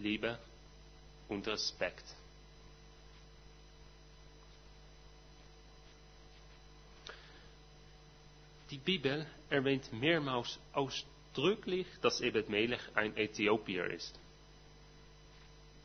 Liebe 0.00 0.36
und 1.28 1.46
Respekt. 1.46 2.04
Die 8.70 8.78
Bibel 8.78 9.26
erwähnt 9.48 9.92
mehrmals 9.92 10.58
ausdrücklich, 10.72 11.86
dass 12.00 12.20
Ebed 12.20 12.48
Melech 12.48 12.80
ein 12.94 13.16
Äthiopier 13.16 13.84
ist. 13.86 14.18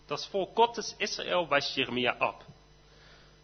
Das 0.08 0.26
Volk 0.26 0.56
Gottes 0.56 0.96
Israel 0.98 1.50
weist 1.50 1.76
Jeremia 1.76 2.14
ab. 2.14 2.44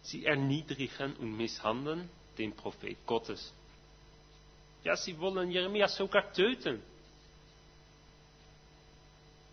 Sie 0.04 0.26
erniedrigen 0.26 1.16
und 1.16 1.36
misshandeln 1.36 2.08
den 2.36 2.54
Prophet 2.54 2.96
Gottes. 3.06 3.52
Ja, 4.84 4.96
sie 4.96 5.18
wollen 5.18 5.50
Jeremia 5.50 5.88
sogar 5.88 6.30
töten. 6.32 6.82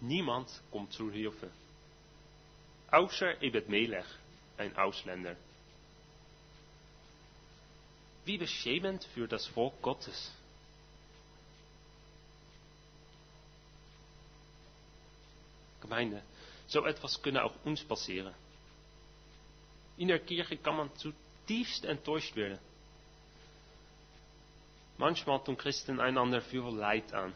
Niemand 0.01 0.49
kommt 0.69 0.91
zur 0.91 1.11
Hilfe. 1.11 1.49
Außer 2.91 3.41
Ebed 3.41 3.69
Melech, 3.69 4.05
ein 4.57 4.75
Ausländer. 4.75 5.37
Wie 8.25 8.37
beschämend 8.37 9.05
für 9.13 9.27
das 9.27 9.47
Volk 9.47 9.81
Gottes. 9.81 10.33
Gemeinde, 15.79 16.21
so 16.67 16.85
etwas 16.85 17.21
könne 17.21 17.43
auch 17.43 17.53
uns 17.63 17.83
passieren. 17.83 18.33
In 20.01 20.07
der 20.07 20.17
Kirche 20.17 20.57
kann 20.57 20.77
man 20.77 20.89
zutiefst 20.95 21.85
enttäuscht 21.85 22.35
werden. 22.35 22.57
Manchmal 24.97 25.43
tun 25.43 25.55
Christen 25.55 25.99
einander 25.99 26.41
viel 26.41 26.61
Leid 26.61 27.13
an. 27.13 27.31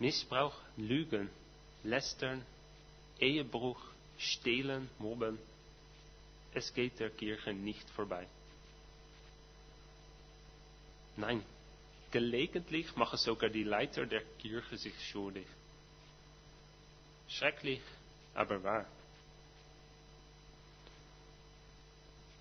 Missbrauch, 0.00 0.56
Lügen, 0.76 1.30
Lästern, 1.84 2.44
Ehebruch, 3.20 3.80
Stehlen, 4.18 4.90
Mobben. 4.98 5.38
Es 6.54 6.74
geht 6.74 6.98
der 6.98 7.10
Kirche 7.10 7.52
nicht 7.52 7.88
vorbei. 7.90 8.26
Nein, 11.16 11.40
gelegentlich 12.10 12.96
machen 12.96 13.16
sogar 13.16 13.48
die 13.48 13.62
Leiter 13.62 14.06
der 14.06 14.24
Kirche 14.40 14.76
sich 14.76 14.94
schuldig. 15.08 15.46
Schrecklich, 17.28 17.80
aber 18.34 18.62
wahr. 18.62 18.86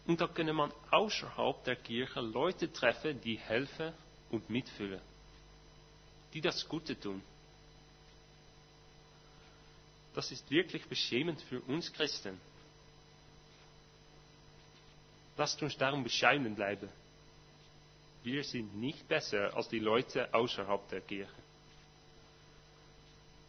Und 0.06 0.20
da 0.20 0.28
kann 0.28 0.54
man 0.54 0.72
außerhalb 0.92 1.64
der 1.64 1.78
Kirche 1.78 2.20
Leute 2.20 2.72
treffen, 2.72 3.20
die 3.22 3.38
helfen 3.38 3.94
und 4.30 4.50
mitfühlen. 4.50 5.02
Die 6.34 6.42
das 6.42 6.68
Gute 6.68 7.00
tun. 7.00 7.22
Das 10.14 10.32
ist 10.32 10.50
wirklich 10.52 10.86
beschämend 10.88 11.42
für 11.44 11.62
uns 11.62 11.92
Christen. 11.92 12.40
Lasst 15.38 15.62
uns 15.64 15.78
darum 15.78 16.04
bescheiden 16.04 16.54
bleiben. 16.54 16.90
Wir 18.24 18.44
sind 18.44 18.76
nicht 18.76 19.08
besser 19.08 19.56
als 19.56 19.70
die 19.70 19.80
Leute 19.80 20.34
außerhalb 20.34 20.88
der 20.90 21.02
Kirche. 21.02 21.32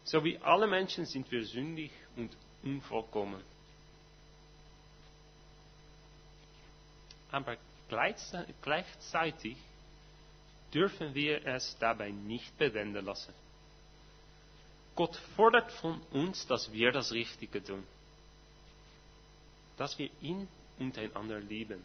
So 0.04 0.22
wie 0.24 0.38
alle 0.38 0.66
Menschen 0.66 1.06
sind 1.06 1.30
wir 1.30 1.44
sündig 1.44 1.90
und 2.16 2.36
unvollkommen. 2.62 3.42
aber 7.34 7.56
gleichzeitig 8.62 9.56
dürfen 10.72 11.14
wir 11.16 11.44
es 11.44 11.76
dabei 11.80 12.10
nicht 12.12 12.56
bewenden 12.58 13.04
lassen. 13.04 13.34
Gott 14.94 15.16
fordert 15.34 15.72
von 15.72 16.00
uns, 16.12 16.46
dass 16.46 16.70
wir 16.72 16.92
das 16.92 17.10
Richtige 17.10 17.62
tun. 17.62 17.84
Dass 19.76 19.98
wir 19.98 20.10
ihn 20.22 20.46
und 20.78 20.96
einander 20.96 21.40
lieben. 21.40 21.82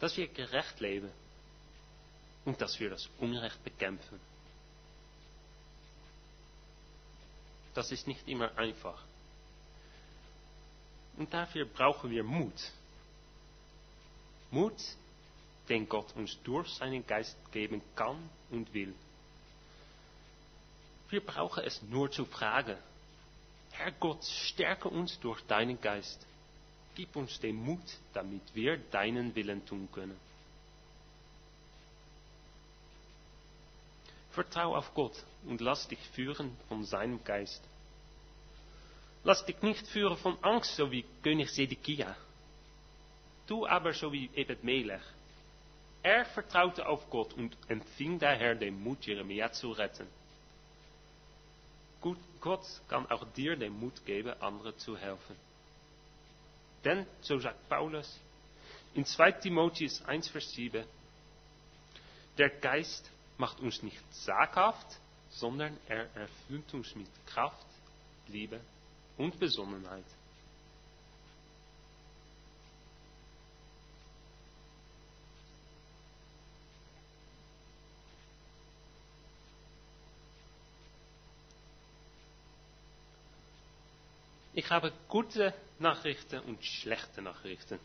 Dass 0.00 0.16
wir 0.16 0.26
gerecht 0.26 0.80
leben. 0.80 1.10
Und 2.44 2.60
dass 2.60 2.80
wir 2.80 2.90
das 2.90 3.08
Unrecht 3.20 3.62
bekämpfen. 3.62 4.18
Das 7.74 7.90
ist 7.90 8.06
nicht 8.06 8.28
immer 8.28 8.56
einfach. 8.58 9.02
Und 11.16 11.32
dafür 11.32 11.66
brauchen 11.66 12.10
wir 12.10 12.24
Mut. 12.24 12.72
Mut, 14.50 14.74
den 15.68 15.88
Gott 15.88 16.14
uns 16.16 16.38
durch 16.42 16.68
seinen 16.68 17.06
Geist 17.06 17.36
geben 17.52 17.80
kann 17.94 18.16
und 18.50 18.72
will. 18.74 18.94
Wir 21.08 21.24
brauchen 21.24 21.64
es 21.64 21.80
nur 21.82 22.10
zu 22.10 22.24
fragen. 22.24 22.76
Herr 23.72 23.92
Gott, 23.92 24.24
stärke 24.24 24.88
uns 24.88 25.18
durch 25.20 25.40
deinen 25.42 25.80
Geist. 25.80 26.26
Gib 26.94 27.16
uns 27.16 27.38
den 27.40 27.56
Mut, 27.56 27.80
damit 28.12 28.42
wir 28.54 28.76
deinen 28.76 29.34
Willen 29.34 29.64
tun 29.64 29.88
können. 29.92 30.18
Vertrau 34.32 34.76
auf 34.76 34.92
Gott 34.94 35.14
und 35.46 35.60
lass 35.60 35.88
dich 35.88 36.00
führen 36.14 36.56
von 36.68 36.84
seinem 36.84 37.22
Geist. 37.24 37.62
Lass 39.24 39.44
dich 39.44 39.60
nicht 39.62 39.86
führen 39.86 40.16
von 40.16 40.36
Angst, 40.42 40.74
so 40.76 40.90
wie 40.90 41.04
König 41.22 41.52
Zedekia. 41.52 42.16
Du 43.46 43.66
aber 43.66 43.92
so 43.92 44.12
wie 44.12 44.30
Ebed 44.34 44.64
Melech. 44.64 45.02
Er 46.02 46.24
vertraute 46.24 46.86
auf 46.86 47.08
Gott 47.10 47.32
und 47.34 47.56
empfing 47.68 48.18
daher 48.18 48.54
den 48.54 48.82
Mut, 48.82 49.06
Jeremia 49.06 49.52
zu 49.52 49.70
retten. 49.70 50.08
Gott 52.40 52.66
kann 52.88 53.08
auch 53.08 53.24
dir 53.34 53.54
den 53.54 53.78
Mut 53.78 54.04
geben, 54.04 54.34
anderen 54.40 54.76
zu 54.78 54.96
helfen. 54.96 55.36
Denn, 56.84 57.06
so 57.20 57.38
sagt 57.38 57.68
Paulus, 57.68 58.18
in 58.94 59.06
2 59.06 59.32
Timotheus 59.32 60.02
1, 60.04 60.28
Vers 60.28 60.50
7, 60.50 60.84
der 62.36 62.50
Geist 62.50 63.08
macht 63.38 63.60
uns 63.60 63.82
nicht 63.82 64.00
zaghaft, 64.24 64.86
sondern 65.30 65.76
er 65.88 66.14
erfüllt 66.14 66.72
uns 66.74 66.94
mit 66.94 67.08
Kraft, 67.26 67.66
Liebe 68.28 68.60
und 69.16 69.38
Besonnenheit. 69.38 70.04
Ich 84.54 84.70
habe 84.70 84.92
gute 85.08 85.54
Nachrichten 85.78 86.40
und 86.40 86.62
schlechte 86.64 87.22
Nachrichten. 87.22 87.78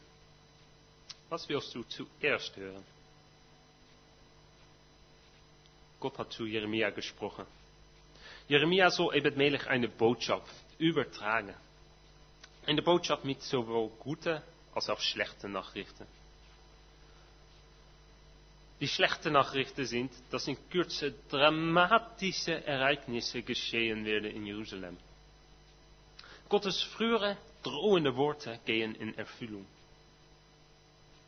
Was 1.29 1.47
willst 1.47 1.73
du 1.73 1.83
zuerst 1.83 2.55
hören? 2.57 2.83
Gott 5.99 6.17
hat 6.17 6.31
zu 6.31 6.45
Jeremia 6.45 6.89
gesprochen. 6.91 7.45
Jeremia 8.47 8.89
soll 8.89 9.15
Ebed 9.15 9.35
Melech 9.35 9.67
eine 9.67 9.89
Botschaft 9.89 10.53
übertragen. 10.77 11.53
Eine 12.65 12.81
Botschaft 12.81 13.25
mit 13.25 13.41
sowohl 13.41 13.89
guten 13.99 14.41
als 14.73 14.89
auch 14.89 14.99
schlechten 14.99 15.51
Nachrichten. 15.51 16.05
Die 18.79 18.87
schlechten 18.87 19.33
Nachrichten 19.33 19.85
sind, 19.85 20.11
dass 20.29 20.47
in 20.47 20.57
Kürze 20.69 21.13
dramatische 21.29 22.63
Ereignisse 22.65 23.41
geschehen 23.41 24.05
werden 24.05 24.29
in 24.31 24.45
Jeruzalem. 24.45 24.97
Gottes 26.47 26.81
frühere 26.83 27.37
drohende 27.63 28.15
Worte 28.15 28.59
gehen 28.65 28.93
in 28.95 29.17
Erfüllung. 29.17 29.65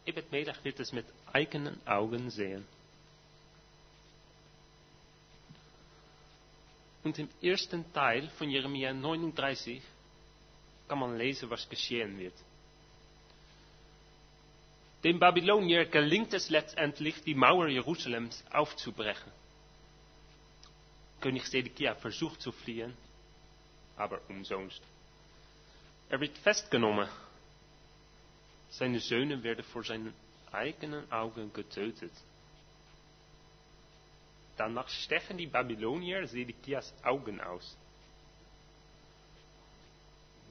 Ebed 0.06 0.32
Melech 0.32 0.64
wird 0.64 0.80
es 0.80 0.92
mit 0.92 1.06
eigenen 1.34 1.86
Augen 1.88 2.30
sehen. 2.30 2.66
Und 7.10 7.18
im 7.18 7.30
ersten 7.42 7.92
Teil 7.92 8.30
von 8.38 8.52
Jeremia 8.52 8.94
39 8.94 9.82
kann 10.88 11.00
man 11.00 11.18
lesen, 11.18 11.50
was 11.50 11.68
geschehen 11.68 12.20
wird. 12.20 12.36
Den 15.04 15.18
Babylonier 15.18 15.88
gelingt 15.88 16.36
es 16.36 16.52
letztendlich, 16.52 17.24
die 17.24 17.34
Mauer 17.34 17.68
Jeruzalems 17.68 18.46
aufzubrechen. 18.52 19.32
König 21.20 21.46
Zedekia 21.46 21.96
versucht 21.96 22.44
zu 22.44 22.52
fliehen, 22.52 22.96
aber 23.98 24.22
umsonst. 24.30 24.84
Er 26.10 26.20
wird 26.20 26.38
festgenommen. 26.38 27.10
Seine 28.70 29.00
Söhne 29.00 29.42
werden 29.42 29.66
vor 29.66 29.84
seinen 29.84 30.14
eigenen 30.52 31.12
Augen 31.12 31.52
getötet. 31.54 32.12
Danach 34.60 34.90
stechen 34.90 35.38
die 35.38 35.48
Babylonier 35.48 36.28
Sedekias 36.28 36.94
Augen 37.02 37.40
aus. 37.40 37.78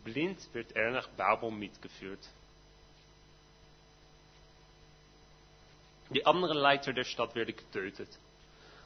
Blind 0.02 0.38
wird 0.54 0.72
er 0.72 0.92
nach 0.92 1.08
Babel 1.08 1.50
mitgeführt. 1.50 2.26
Die 6.08 6.24
anderen 6.24 6.56
Leiter 6.56 6.94
der 6.94 7.04
Stadt 7.04 7.34
werden 7.34 7.54
getötet. 7.54 8.08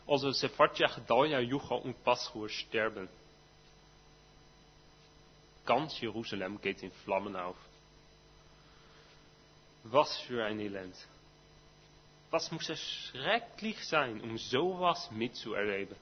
Also 0.08 0.32
Sephardia, 0.32 0.88
Gedalia, 0.88 1.38
Jucha 1.38 1.76
und 1.76 2.02
Paschur 2.02 2.48
sterben. 2.48 3.08
Ganz 5.64 6.00
Jeruzalem 6.00 6.60
geht 6.60 6.82
in 6.82 6.90
Flammen 7.04 7.36
auf. 7.36 7.56
Was 9.84 10.18
für 10.22 10.44
ein 10.44 10.58
Elend. 10.58 10.96
Was 12.32 12.50
muss 12.50 12.66
es 12.70 12.80
schrecklich 12.80 13.86
sein, 13.86 14.18
um 14.22 14.38
sowas 14.38 15.10
mitzuerleben? 15.10 15.94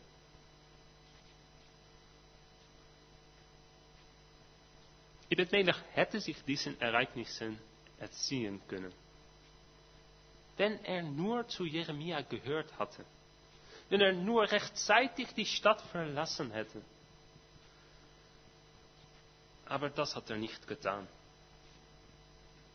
Ibn 5.28 5.48
Melech 5.50 5.76
hätte 5.92 6.20
sich 6.20 6.40
diesen 6.44 6.80
Ereignissen 6.80 7.58
erziehen 7.98 8.60
können. 8.68 8.92
Wenn 10.56 10.84
er 10.84 11.02
nur 11.02 11.48
zu 11.48 11.64
Jeremia 11.64 12.20
gehört 12.20 12.78
hatte. 12.78 13.04
Wenn 13.88 14.00
er 14.00 14.12
nur 14.12 14.48
rechtzeitig 14.48 15.34
die 15.34 15.46
Stadt 15.46 15.80
verlassen 15.90 16.52
hätte. 16.52 16.80
Aber 19.66 19.90
das 19.90 20.14
hat 20.14 20.30
er 20.30 20.36
nicht 20.36 20.68
getan. 20.68 21.08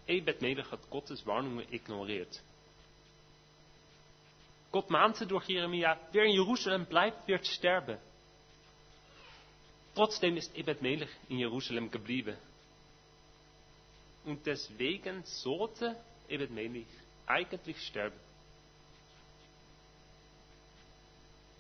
Ebed 0.08 0.42
Melech 0.42 0.70
hat 0.72 0.90
Gottes 0.90 1.26
Warnungen 1.26 1.66
ignoriert. 1.72 2.42
Gott 4.76 4.90
mahnte 4.90 5.26
durch 5.26 5.48
Jeremia, 5.48 5.98
wer 6.12 6.26
in 6.26 6.34
Jeruzalem 6.34 6.86
bleibt, 6.86 7.26
wird 7.30 7.48
sterben. 7.48 7.98
Trotzdem 9.96 10.36
ist 10.36 10.54
Ebed 10.54 10.82
Melech 10.82 11.08
in 11.30 11.38
Jeruzalem 11.40 11.90
geblieben. 11.90 12.36
Und 14.26 14.46
deswegen 14.46 15.24
sollte 15.24 15.96
Ebed 16.28 16.52
Melech 16.52 16.88
eigentlich 17.26 17.82
sterben. 17.88 18.20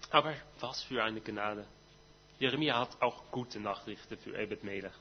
Aber 0.09 0.35
was 0.59 0.83
für 0.83 1.01
eine 1.01 1.21
Gnade. 1.21 1.65
Jeremia 2.37 2.77
hat 2.77 3.01
auch 3.01 3.31
gute 3.31 3.61
Nachrichten 3.61 4.17
für 4.17 4.37
Ebed 4.37 4.61
Melech. 4.65 4.91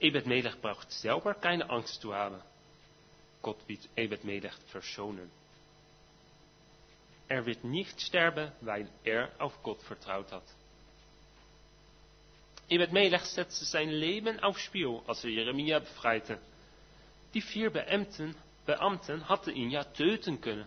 Ebed 0.00 0.26
Melech 0.26 0.60
braucht 0.60 0.92
selber 0.92 1.32
keine 1.32 1.70
Angst 1.70 2.02
zu 2.02 2.12
haben. 2.14 2.42
Gott 3.40 3.66
wird 3.66 3.88
Ebed 3.96 4.22
Melech 4.24 4.52
verschonen. 4.70 5.37
Er 7.28 7.44
wird 7.44 7.62
nicht 7.62 8.00
sterben, 8.00 8.50
weil 8.62 8.88
er 9.04 9.30
auf 9.38 9.62
Gott 9.62 9.82
vertraut 9.82 10.32
hat. 10.32 10.44
Ebed 12.70 12.92
Melech 12.92 13.22
setzte 13.22 13.64
sein 13.64 13.90
Leben 13.90 14.40
aufs 14.40 14.60
Spiel, 14.60 15.00
als 15.06 15.24
er 15.24 15.30
Jeremia 15.30 15.78
befreite. 15.78 16.38
Die 17.34 17.40
vier 17.40 17.70
Beamten, 17.70 18.34
Beamten 18.66 19.28
hatten 19.28 19.54
ihn 19.54 19.70
ja 19.70 19.84
töten 19.84 20.40
können. 20.40 20.66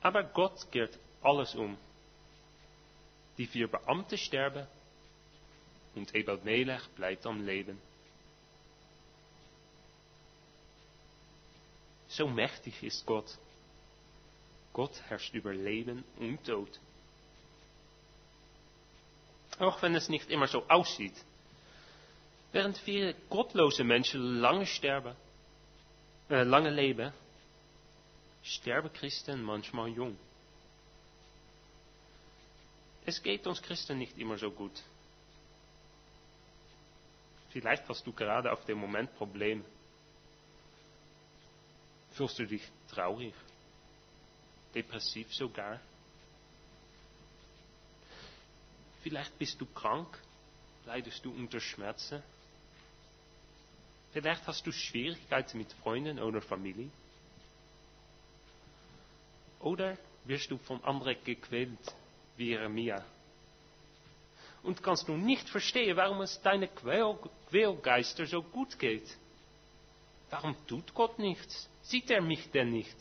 Aber 0.00 0.24
Gott 0.24 0.70
keert 0.72 0.98
alles 1.22 1.54
um. 1.54 1.76
Die 3.38 3.46
vier 3.46 3.68
Beamten 3.68 4.18
sterben 4.18 4.66
und 5.94 6.14
Ebed 6.14 6.44
Melech 6.44 6.86
bleibt 6.96 7.26
am 7.26 7.44
Leben. 7.44 7.80
So 12.08 12.26
mächtig 12.26 12.82
ist 12.82 13.06
Gott. 13.06 13.38
Gott 14.80 14.98
herrscht 15.10 15.34
über 15.34 15.52
Leben 15.52 16.02
und 16.16 16.42
Tod. 16.42 16.80
Auch 19.58 19.82
wenn 19.82 19.94
es 19.94 20.08
nicht 20.08 20.30
immer 20.30 20.46
so 20.46 20.66
aussieht. 20.70 21.12
Während 22.50 22.78
viele 22.78 23.12
gottlose 23.28 23.84
Menschen 23.84 24.40
lange 24.40 24.64
sterben, 24.64 25.14
äh, 26.30 26.44
lange 26.44 26.70
leben, 26.70 27.12
sterben 28.42 28.90
Christen 28.94 29.42
manchmal 29.42 29.90
jung. 29.90 30.18
Es 33.04 33.22
geht 33.22 33.46
uns 33.46 33.60
Christen 33.60 33.98
nicht 33.98 34.16
immer 34.16 34.38
so 34.38 34.50
gut. 34.50 34.82
Vielleicht 37.50 37.86
hast 37.86 38.06
du 38.06 38.14
gerade 38.14 38.50
auf 38.50 38.64
dem 38.64 38.78
Moment 38.78 39.14
Probleme. 39.16 39.62
Fühlst 42.12 42.38
du 42.38 42.46
dich 42.46 42.62
traurig, 42.88 43.34
depressiv 44.74 45.32
sogar? 45.34 45.80
Vielleicht 49.02 49.38
bist 49.38 49.60
du 49.60 49.66
krank, 49.66 50.18
leidest 50.86 51.24
du 51.24 51.30
unter 51.30 51.60
Schmerzen. 51.60 52.22
Vielleicht 54.12 54.46
hast 54.46 54.66
du 54.66 54.72
Schwierigkeiten 54.72 55.58
mit 55.58 55.72
Freunden 55.74 56.18
oder 56.18 56.40
Familie. 56.42 56.90
Oder 59.60 59.96
wirst 60.24 60.50
du 60.50 60.58
von 60.58 60.82
anderen 60.84 61.16
gequält, 61.24 61.78
wie 62.36 62.48
Jeremia. 62.50 63.04
Und 64.62 64.82
kannst 64.82 65.08
du 65.08 65.16
nicht 65.16 65.48
verstehen, 65.48 65.96
warum 65.96 66.20
es 66.20 66.40
deine 66.42 66.68
Quäl 66.68 67.18
Quälgeister 67.48 68.26
so 68.26 68.42
gut 68.42 68.78
geht. 68.78 69.16
Warum 70.28 70.54
tut 70.66 70.94
Gott 70.94 71.18
nichts? 71.18 71.68
Sieht 71.82 72.10
er 72.10 72.20
mich 72.20 72.50
denn 72.50 72.70
nicht? 72.70 72.96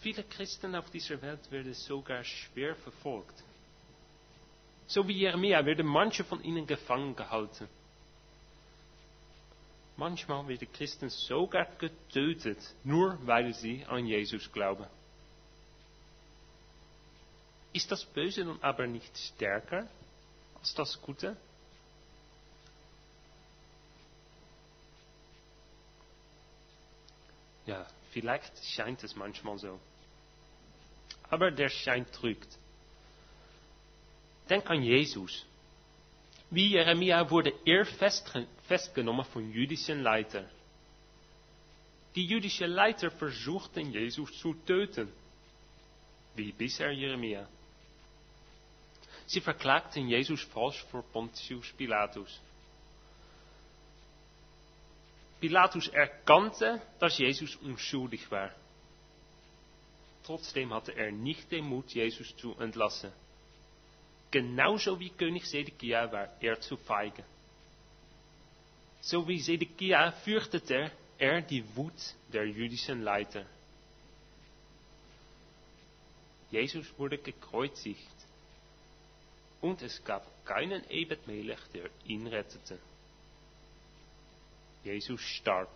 Viele 0.00 0.22
Christen 0.24 0.74
auf 0.74 0.90
dieser 0.90 1.20
Welt 1.22 1.50
werden 1.50 1.74
sogar 1.74 2.22
schwer 2.22 2.76
verfolgt. 2.76 3.42
So 4.86 5.06
wie 5.06 5.18
Jeremia 5.18 5.64
werden 5.66 5.86
manche 5.86 6.24
von 6.24 6.42
ihnen 6.42 6.66
gefangen 6.66 7.14
gehalten. 7.16 7.68
Manchmal 9.96 10.46
werden 10.46 10.72
Christen 10.72 11.10
sogar 11.10 11.66
getötet, 11.78 12.58
nur 12.84 13.18
weil 13.26 13.52
sie 13.52 13.84
an 13.86 14.06
Jesus 14.06 14.50
glauben. 14.52 14.86
Ist 17.72 17.90
das 17.90 18.04
Böse 18.04 18.44
nun 18.44 18.62
aber 18.62 18.86
nicht 18.86 19.16
stärker 19.18 19.88
als 20.58 20.74
das 20.74 21.00
Gute? 21.02 21.36
Ja, 27.66 27.86
vielleicht 28.10 28.52
scheint 28.64 29.02
es 29.04 29.14
manchmal 29.16 29.58
so. 29.58 29.78
Aber 31.30 31.50
der 31.50 31.68
Schein 31.68 32.06
trügt. 32.10 32.48
Denk 34.48 34.68
an 34.70 34.82
Jesus. 34.82 35.44
Wie 36.50 36.68
Jeremia 36.68 37.28
wurde 37.30 37.52
er 37.66 37.84
festgenommen 38.66 39.24
von 39.26 39.52
jüdischen 39.52 40.02
Leitern. 40.02 40.48
Die 42.14 42.24
jüdischen 42.24 42.70
Leiter 42.70 43.10
versuchten 43.10 43.92
Jesus 43.92 44.32
zu 44.38 44.54
töten. 44.66 45.12
Wie 46.34 46.52
bisher 46.52 46.90
Jeremia. 46.90 47.46
Sie 49.26 49.40
verklagten 49.42 50.08
Jesus 50.08 50.42
falsch 50.42 50.82
vor 50.90 51.02
Pontius 51.02 51.70
Pilatus. 51.72 52.40
Pilatus 55.40 55.88
erkannte, 55.88 56.80
dass 56.98 57.18
Jesus 57.18 57.56
unschuldig 57.56 58.30
war. 58.30 58.50
Trotzdem 60.24 60.74
hatte 60.74 60.94
er 60.94 61.12
nicht 61.12 61.50
den 61.52 61.64
Mut, 61.64 61.90
Jesus 61.94 62.36
zu 62.36 62.54
entlassen. 62.58 63.12
Genauso 64.30 64.98
wie 65.00 65.10
König 65.10 65.46
Sedekia 65.46 66.10
war 66.12 66.28
er 66.40 66.60
zu 66.60 66.76
feige. 66.76 67.24
So 69.00 69.26
wie 69.26 69.40
Sedekia 69.40 70.12
fürchtete 70.12 70.90
er 71.18 71.40
die 71.40 71.64
Wut 71.76 72.14
der 72.32 72.46
jüdischen 72.46 73.02
Leiter. 73.02 73.46
Jesus 76.50 76.86
wurde 76.98 77.18
gekreuzigt 77.18 78.16
und 79.60 79.82
es 79.82 80.02
gab 80.04 80.26
keinen 80.44 80.88
Ebedmelech, 80.90 81.60
der 81.74 81.90
ihn 82.04 82.26
rettete. 82.26 82.78
Jesus 84.84 85.20
starb. 85.20 85.68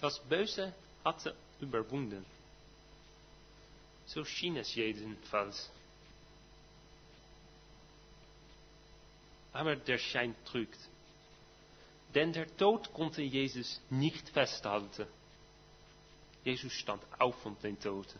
Das 0.00 0.18
Böse 0.20 0.72
hatte 1.04 1.34
überwunden. 1.60 2.24
So 4.06 4.24
schien 4.24 4.56
es 4.56 4.74
jedenfalls. 4.74 5.70
Aber 9.52 9.76
der 9.76 9.98
Schein 9.98 10.34
trügt. 10.44 10.78
Denn 12.14 12.32
der 12.32 12.56
Tod 12.56 12.92
konnte 12.92 13.22
Jesus 13.22 13.80
nicht 13.90 14.28
festhalten. 14.30 15.06
Jesus 16.44 16.72
stand 16.72 17.02
auf 17.18 17.36
von 17.42 17.56
den 17.62 17.78
Toten. 17.78 18.18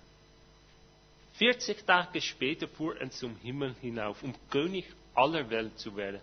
40 1.34 1.87
Tage 1.87 2.20
später 2.20 2.68
fuhr 2.68 2.96
er 3.00 3.11
zum 3.11 3.37
Himmel 3.37 3.74
hinauf, 3.80 4.22
um 4.22 4.34
König 4.50 4.84
aller 5.14 5.48
Welt 5.48 5.78
zu 5.78 5.96
werden. 5.96 6.20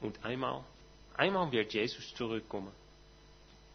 Und 0.00 0.24
einmal, 0.24 0.64
einmal 1.14 1.50
wird 1.52 1.72
Jesus 1.72 2.14
zurückkommen. 2.14 2.72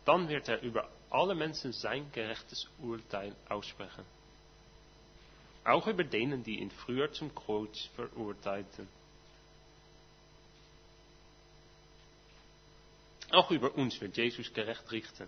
Dann 0.06 0.28
wird 0.30 0.48
er 0.48 0.62
über 0.62 0.90
alle 1.10 1.36
Menschen 1.36 1.74
sein 1.74 2.12
gerechtes 2.12 2.68
Urteil 2.80 3.36
aussprechen. 3.50 4.06
Auch 5.64 5.86
über 5.88 6.04
denen, 6.04 6.44
die 6.44 6.60
ihn 6.60 6.72
früher 6.72 7.12
zum 7.12 7.34
Kreuz 7.36 7.78
verurteilten. 7.96 8.88
Auch 13.32 13.52
über 13.52 13.74
uns 13.76 14.00
wird 14.02 14.18
Jesus 14.18 14.52
gerecht 14.54 14.92
richten. 14.92 15.28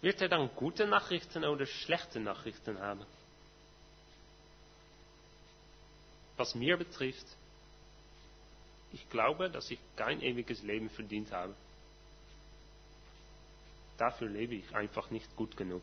Wird 0.00 0.20
er 0.20 0.28
dann 0.28 0.54
gute 0.54 0.86
Nachrichten 0.86 1.44
oder 1.44 1.66
schlechte 1.66 2.20
Nachrichten 2.20 2.78
haben? 2.78 3.04
Was 6.36 6.54
mir 6.54 6.76
betrifft, 6.76 7.26
ich 8.92 9.08
glaube, 9.10 9.50
dass 9.50 9.70
ich 9.70 9.78
kein 9.96 10.22
ewiges 10.22 10.62
Leben 10.62 10.88
verdient 10.90 11.30
habe. 11.32 11.54
Dafür 13.98 14.28
lebe 14.28 14.54
ich 14.54 14.74
einfach 14.74 15.10
nicht 15.10 15.34
gut 15.36 15.56
genug. 15.56 15.82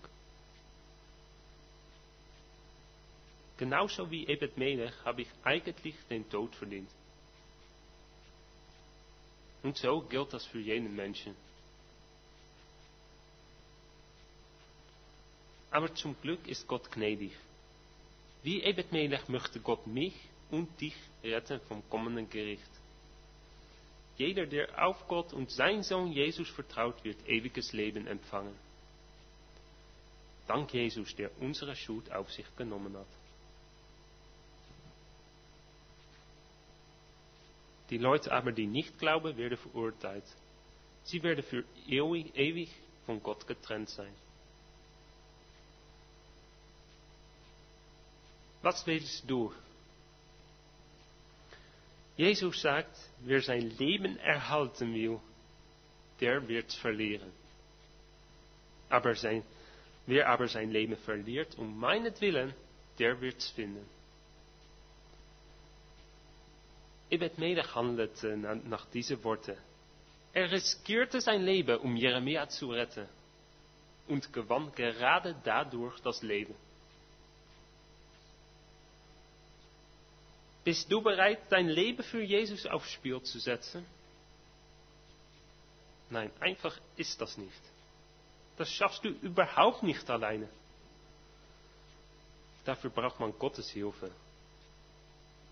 Genauso 3.57 4.09
wie 4.11 4.27
Ebed 4.27 4.57
Melech 4.57 4.93
habe 5.05 5.21
ich 5.21 5.29
eigentlich 5.43 5.95
den 6.09 6.29
Tod 6.29 6.53
verdient. 6.55 6.89
Und 9.63 9.77
so 9.77 10.01
gilt 10.01 10.33
das 10.33 10.45
für 10.45 10.59
jeden 10.59 10.95
Menschen. 10.95 11.35
Aber 15.71 15.93
zum 15.95 16.15
Glück 16.21 16.47
ist 16.47 16.67
Gott 16.67 16.91
gnädig. 16.91 17.31
Wie 18.43 18.61
Ebed 18.61 18.91
Melech 18.91 19.27
möchte 19.27 19.59
Gott 19.59 19.87
mich 19.87 20.13
und 20.51 20.79
dich 20.79 20.95
retten 21.23 21.59
vom 21.61 21.81
kommenden 21.89 22.29
Gericht. 22.29 22.69
Jeder, 24.17 24.45
der 24.45 24.85
auf 24.85 25.07
Gott 25.07 25.33
und 25.33 25.51
sein 25.51 25.83
Sohn 25.83 26.11
Jesus 26.11 26.49
vertraut, 26.49 27.03
wird 27.03 27.27
ewiges 27.27 27.73
Leben 27.73 28.07
empfangen. 28.07 28.55
Dank 30.47 30.73
Jesus, 30.73 31.15
der 31.15 31.29
unsere 31.41 31.75
Schuld 31.75 32.11
auf 32.11 32.31
sich 32.31 32.45
genommen 32.55 32.95
hat. 32.95 33.07
Die 37.89 37.97
Leute 37.97 38.31
aber, 38.31 38.51
die 38.51 38.67
nicht 38.67 38.97
glauben, 38.97 39.35
werden 39.37 39.57
verurteilt. 39.57 40.23
Sie 41.03 41.21
werden 41.21 41.43
für 41.43 41.63
ewig 41.87 42.69
von 43.05 43.21
Gott 43.21 43.45
getrennt 43.45 43.89
sein. 43.89 44.11
Was 48.61 48.85
willst 48.87 49.29
du? 49.29 49.53
Jesus 52.17 52.61
sagt, 52.61 52.95
wer 53.19 53.41
sein 53.41 53.71
Leben 53.77 54.17
erhalten 54.19 54.93
will, 54.93 55.19
der 56.21 56.47
wird 56.47 56.71
verlieren. 56.73 57.31
Aber 58.89 59.15
sein, 59.15 59.43
wer 60.05 60.29
aber 60.29 60.47
sein 60.47 60.71
Leben 60.71 60.95
verliert 60.97 61.57
um 61.57 61.77
meinetwillen, 61.77 62.53
der 62.99 63.19
wird 63.19 63.37
es 63.39 63.49
finden. 63.49 63.85
Ebed 67.09 67.37
Melech 67.37 67.75
handelte 67.75 68.35
nach 68.37 68.85
diesen 68.87 69.23
Worten. 69.23 69.57
Er 70.33 70.51
riskierte 70.51 71.21
sein 71.21 71.43
Leben, 71.43 71.77
um 71.79 71.95
Jeremia 71.95 72.47
zu 72.49 72.71
retten 72.71 73.07
und 74.07 74.33
gewann 74.33 74.71
gerade 74.73 75.35
dadurch 75.43 75.99
das 76.01 76.21
Leben. 76.21 76.55
Bist 80.65 80.91
du 80.91 80.99
bereit, 80.99 81.39
dein 81.49 81.69
Leben 81.69 82.03
für 82.03 82.23
Jesus 82.23 82.65
aufs 82.65 82.89
Spiel 82.89 83.21
zu 83.21 83.37
setzen? 83.39 83.85
Nein, 86.09 86.31
einfach 86.39 86.75
ist 86.97 87.21
das 87.21 87.37
nicht. 87.37 87.61
Das 88.57 88.69
schaffst 88.71 89.05
du 89.05 89.09
überhaupt 89.09 89.83
nicht 89.83 90.09
alleine. 90.09 90.49
Dafür 92.65 92.89
braucht 92.89 93.19
man 93.19 93.37
Gottes 93.37 93.69
Hilfe. 93.69 94.09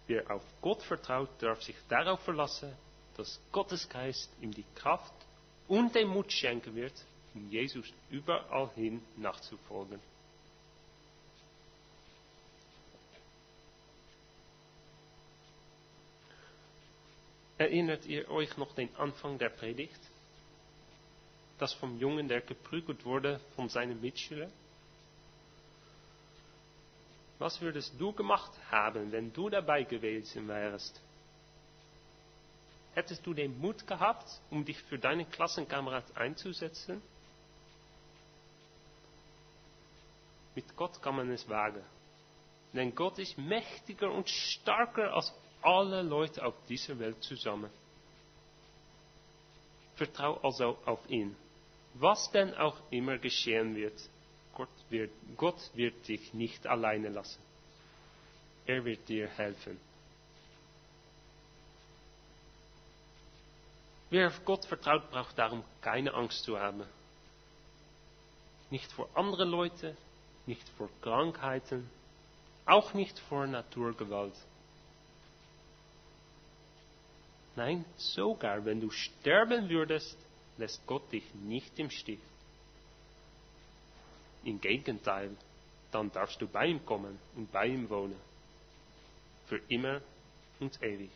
Wer 0.08 0.30
auf 0.32 0.42
Gott 0.62 0.82
vertraut, 0.82 1.30
darf 1.40 1.62
sich 1.62 1.76
darauf 1.88 2.20
verlassen, 2.22 2.76
dass 3.16 3.40
Gottes 3.52 3.88
Geist 3.88 4.32
ihm 4.42 4.52
die 4.52 4.66
Kraft 4.74 5.14
und 5.68 5.94
den 5.94 6.08
Mut 6.08 6.32
schenken 6.32 6.76
wird, 6.76 6.94
um 7.36 7.48
Jesus 7.50 7.88
überall 8.10 8.72
hin 8.74 9.04
nachzufolgen. 9.18 10.00
Erinnert 17.64 18.06
ihr 18.08 18.30
euch 18.30 18.58
noch 18.58 18.76
den 18.76 18.94
Anfang 18.98 19.38
der 19.38 19.48
Predigt? 19.48 20.02
Das 21.60 21.72
vom 21.74 21.98
Jungen, 21.98 22.28
der 22.28 22.42
geprügelt 22.42 23.06
wurde 23.06 23.40
von 23.56 23.70
seinen 23.70 24.02
Mitschülern? 24.02 24.52
Was 27.40 27.62
würdest 27.62 27.94
du 27.98 28.12
gemacht 28.12 28.52
haben, 28.70 29.14
wenn 29.14 29.32
du 29.32 29.50
dabei 29.50 29.84
gewesen 29.84 30.46
wärst? 30.50 31.00
Hättest 32.96 33.26
du 33.26 33.34
den 33.34 33.58
Mut 33.58 33.88
gehabt, 33.88 34.28
um 34.50 34.66
dich 34.66 34.82
für 34.84 35.00
deinen 35.00 35.32
Klassenkamerad 35.32 36.18
einzusetzen? 36.18 37.02
Mit 40.54 40.76
Gott 40.76 41.02
kann 41.02 41.16
man 41.16 41.32
es 41.32 41.48
wagen. 41.48 41.82
Denn 42.74 42.94
Gott 42.94 43.20
ist 43.20 43.38
mächtiger 43.38 44.12
und 44.12 44.28
starker 44.28 45.14
als 45.14 45.32
alle 45.64 46.02
Leute 46.02 46.46
auf 46.46 46.56
dieser 46.68 46.98
Welt 47.00 47.24
zusammen. 47.24 47.70
Vertrau 49.96 50.40
also 50.42 50.78
auf 50.86 51.00
ihn. 51.10 51.36
Was 51.96 52.32
denn 52.32 52.54
auch 52.56 52.78
immer 52.90 53.18
geschehen 53.18 53.76
wird, 53.76 53.94
Gott 54.56 54.70
wird, 54.90 55.12
Gott 55.38 55.72
wird 55.76 56.08
dich 56.08 56.34
nicht 56.34 56.66
alleine 56.68 57.10
lassen. 57.10 57.42
Er 58.66 58.84
wird 58.86 59.08
dir 59.08 59.28
helfen. 59.28 59.80
Wer 64.10 64.28
auf 64.28 64.46
Gott 64.46 64.66
vertraut, 64.66 65.10
braucht 65.10 65.38
darum 65.38 65.64
keine 65.82 66.14
Angst 66.14 66.44
zu 66.44 66.60
haben. 66.60 66.84
Nicht 68.70 68.92
vor 68.92 69.10
andere 69.16 69.44
Leute, 69.44 69.98
nicht 70.46 70.68
vor 70.78 70.90
Krankheiten, 71.02 71.90
auch 72.66 72.94
nicht 72.94 73.18
vor 73.20 73.48
Naturgewalt. 73.48 74.36
Nein, 77.56 77.86
sogar 77.98 78.66
wenn 78.66 78.82
du 78.82 78.90
sterben 78.90 79.70
würdest, 79.70 80.18
lässt 80.58 80.86
Gott 80.88 81.12
dich 81.12 81.24
nicht 81.36 81.78
im 81.78 81.90
Stich. 81.90 82.20
Im 84.44 84.60
Gegenteil, 84.60 85.36
dann 85.92 86.12
darfst 86.12 86.42
du 86.42 86.48
bei 86.48 86.68
ihm 86.68 86.84
kommen 86.86 87.20
und 87.36 87.52
bei 87.52 87.68
ihm 87.68 87.90
wohnen. 87.90 88.20
Für 89.48 89.58
immer 89.68 90.02
und 90.60 90.82
ewig. 90.82 91.12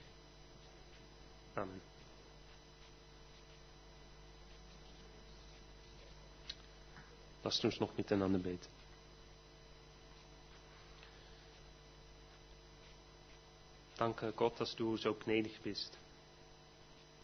Amen. 1.55 1.81
Lasst 7.43 7.63
uns 7.63 7.79
noch 7.79 7.95
miteinander 7.97 8.39
beten. 8.39 8.67
Danke 13.97 14.31
Gott, 14.33 14.59
dass 14.59 14.75
du 14.75 14.95
so 14.97 15.13
gnädig 15.15 15.59
bist. 15.63 15.97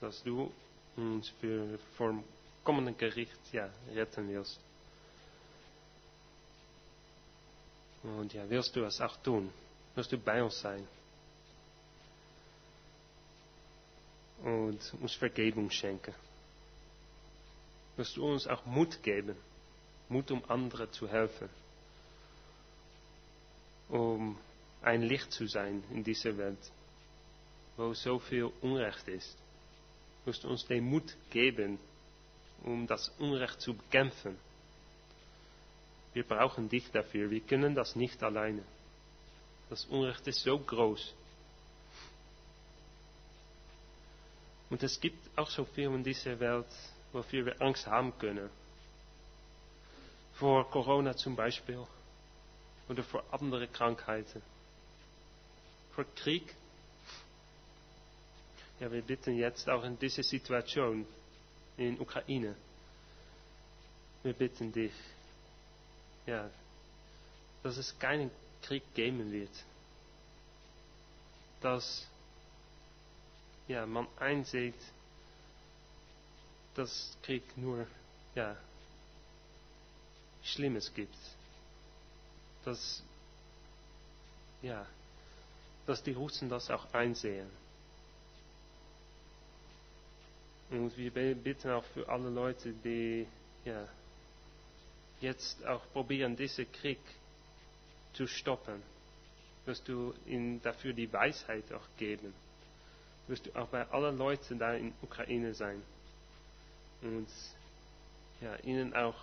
Dass 0.04 0.22
du 0.22 0.52
uns 0.98 1.30
für, 1.40 1.80
vor 1.96 2.22
kommenden 2.62 2.98
Gericht 2.98 3.40
ja, 3.54 3.70
retten 3.96 4.28
willst. 4.28 4.60
Und 8.04 8.34
ja, 8.34 8.44
willst 8.50 8.76
du 8.76 8.84
es 8.84 9.00
auch 9.00 9.16
tun? 9.24 9.50
Willst 9.96 10.12
du 10.12 10.18
bei 10.18 10.44
uns 10.44 10.60
sein? 10.60 10.86
Und 14.44 14.94
uns 15.00 15.14
Vergebung 15.14 15.72
schenken? 15.72 16.14
Willst 17.96 18.18
du 18.18 18.26
uns 18.26 18.46
auch 18.46 18.66
Mut 18.66 19.02
geben? 19.04 19.38
Mut, 20.10 20.30
um 20.32 20.44
anderen 20.50 20.92
zu 20.92 21.08
helfen? 21.08 21.48
Um 23.88 24.38
ein 24.82 25.04
Licht 25.04 25.32
zu 25.32 25.48
sein 25.48 25.82
in 25.92 26.04
dieser 26.04 26.38
Welt, 26.38 26.60
wo 27.78 27.94
so 27.94 28.20
viel 28.20 28.52
Unrecht 28.60 29.08
ist? 29.08 29.43
Du 30.26 30.48
uns 30.48 30.66
den 30.66 30.86
Mut 30.86 31.16
geben, 31.32 31.80
um 32.64 32.88
das 32.88 33.10
Unrecht 33.20 33.60
zu 33.60 33.74
bekämpfen? 33.74 34.38
Wir 36.14 36.24
brauchen 36.24 36.70
dich 36.70 36.90
dafür. 36.92 37.30
Wir 37.30 37.42
können 37.42 37.76
das 37.76 37.96
nicht 37.96 38.22
alleine. 38.24 38.64
Das 39.70 39.86
Unrecht 39.86 40.26
ist 40.28 40.44
so 40.44 40.60
groß. 40.60 41.14
Und 44.70 44.82
es 44.82 45.00
gibt 45.00 45.38
auch 45.38 45.50
so 45.50 45.66
viel 45.66 45.86
in 45.86 46.04
dieser 46.04 46.40
Welt, 46.40 46.68
wofür 47.12 47.46
wir 47.46 47.62
Angst 47.62 47.86
haben 47.88 48.18
können. 48.18 48.50
Vor 50.36 50.70
Corona 50.70 51.16
zum 51.16 51.36
Beispiel. 51.36 51.86
Oder 52.90 53.04
vor 53.04 53.24
andere 53.32 53.68
Krankheiten. 53.68 54.42
Vor 55.96 56.06
Krieg. 56.16 56.56
Ja, 58.84 58.92
wir 58.92 59.02
bitten 59.02 59.38
jetzt 59.38 59.70
auch 59.70 59.82
in 59.86 59.98
dieser 59.98 60.24
Situation 60.24 61.08
in 61.78 61.98
Ukraine. 62.02 62.54
Wir 64.24 64.34
bitten 64.34 64.74
dich, 64.74 64.92
ja, 66.26 66.50
dass 67.64 67.78
es 67.78 67.98
keinen 67.98 68.30
Krieg 68.62 68.84
geben 68.94 69.32
wird. 69.32 69.52
Dass 71.62 72.06
ja, 73.70 73.86
man 73.86 74.06
einsieht, 74.20 74.76
dass 76.76 77.18
Krieg 77.22 77.44
nur 77.56 77.88
ja, 78.36 78.58
Schlimmes 80.44 80.94
gibt. 80.94 81.16
Dass, 82.66 83.02
ja, 84.62 84.86
dass 85.86 86.04
die 86.04 86.12
Russen 86.12 86.50
das 86.50 86.70
auch 86.70 86.94
einsehen. 86.94 87.63
Und 90.74 90.98
wir 90.98 91.12
bitten 91.36 91.70
auch 91.70 91.84
für 91.94 92.10
alle 92.10 92.30
Leute, 92.32 92.74
die 92.84 93.28
ja, 93.64 93.88
jetzt 95.22 95.64
auch 95.68 95.84
probieren, 95.94 96.36
diesen 96.36 96.70
Krieg 96.72 96.98
zu 98.14 98.26
stoppen, 98.26 98.82
wirst 99.66 99.88
du 99.88 100.16
ihnen 100.26 100.60
dafür 100.64 100.94
die 100.94 101.14
Weisheit 101.14 101.72
auch 101.74 101.88
geben. 101.98 102.34
Wirst 103.28 103.46
du 103.46 103.56
auch 103.56 103.68
bei 103.68 103.88
allen 103.92 104.18
Leuten 104.18 104.58
da 104.58 104.74
in 104.74 104.94
Ukraine 105.04 105.54
sein 105.54 105.80
und 107.04 107.28
ja, 108.42 108.56
ihnen 108.64 108.96
auch 108.96 109.16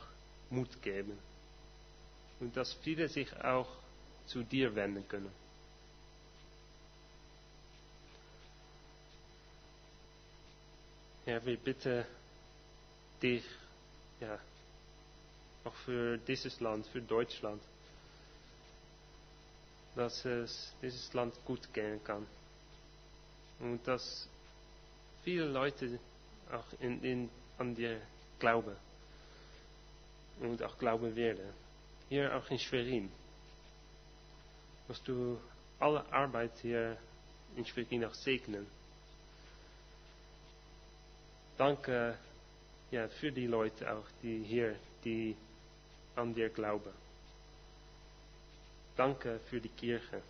Mut 0.50 0.80
geben. 0.82 1.18
Und 2.38 2.56
dass 2.56 2.74
viele 2.74 3.08
sich 3.08 3.28
auch 3.42 3.68
zu 4.26 4.44
dir 4.44 4.76
wenden 4.76 5.06
können. 5.08 5.32
Ja, 11.30 11.46
wir 11.46 11.58
bitten 11.58 12.04
dich, 13.22 13.44
ja, 14.18 14.36
auch 15.62 15.74
für 15.84 16.18
dieses 16.18 16.58
Land, 16.58 16.88
für 16.88 17.00
Deutschland, 17.00 17.62
dass 19.94 20.24
es 20.24 20.74
dieses 20.82 21.12
Land 21.12 21.32
gut 21.44 21.72
gehen 21.72 22.02
kann. 22.02 22.26
Und 23.60 23.86
dass 23.86 24.28
viele 25.22 25.44
Leute 25.44 26.00
auch 26.50 26.66
in, 26.80 27.00
in, 27.04 27.30
an 27.58 27.76
dir 27.76 28.00
glauben 28.40 28.74
und 30.40 30.60
auch 30.64 30.76
glauben 30.78 31.14
werden. 31.14 31.54
Hier 32.08 32.34
auch 32.36 32.50
in 32.50 32.58
Schwerin. 32.58 33.08
Dass 34.88 35.00
du 35.04 35.38
alle 35.78 36.04
Arbeit 36.12 36.58
hier 36.60 36.96
in 37.54 37.64
Schwerin 37.64 38.04
auch 38.04 38.14
segnen. 38.14 38.66
Danke 41.60 42.16
ja, 42.90 43.06
für 43.06 43.30
die 43.30 43.46
Leute 43.46 43.92
auch, 43.92 44.06
die 44.22 44.42
hier, 44.44 44.74
die 45.04 45.36
an 46.16 46.32
dir 46.32 46.48
glauben. 46.48 46.90
Danke 48.96 49.38
für 49.50 49.60
die 49.60 49.68
Kirche. 49.68 50.22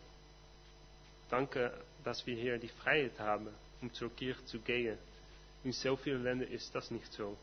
Danke, 1.29 1.73
dass 2.03 2.27
wir 2.27 2.35
hier 2.35 2.59
die 2.59 2.67
Freiheit 2.83 3.17
haben, 3.21 3.47
um 3.81 3.93
zur 3.95 4.11
Kirche 4.17 4.45
zu 4.47 4.59
gehen. 4.59 4.99
In 5.63 5.71
so 5.71 5.95
vielen 5.95 6.25
Ländern 6.25 6.51
ist 6.51 6.75
das 6.75 6.91
nicht 6.91 7.13
so. 7.13 7.37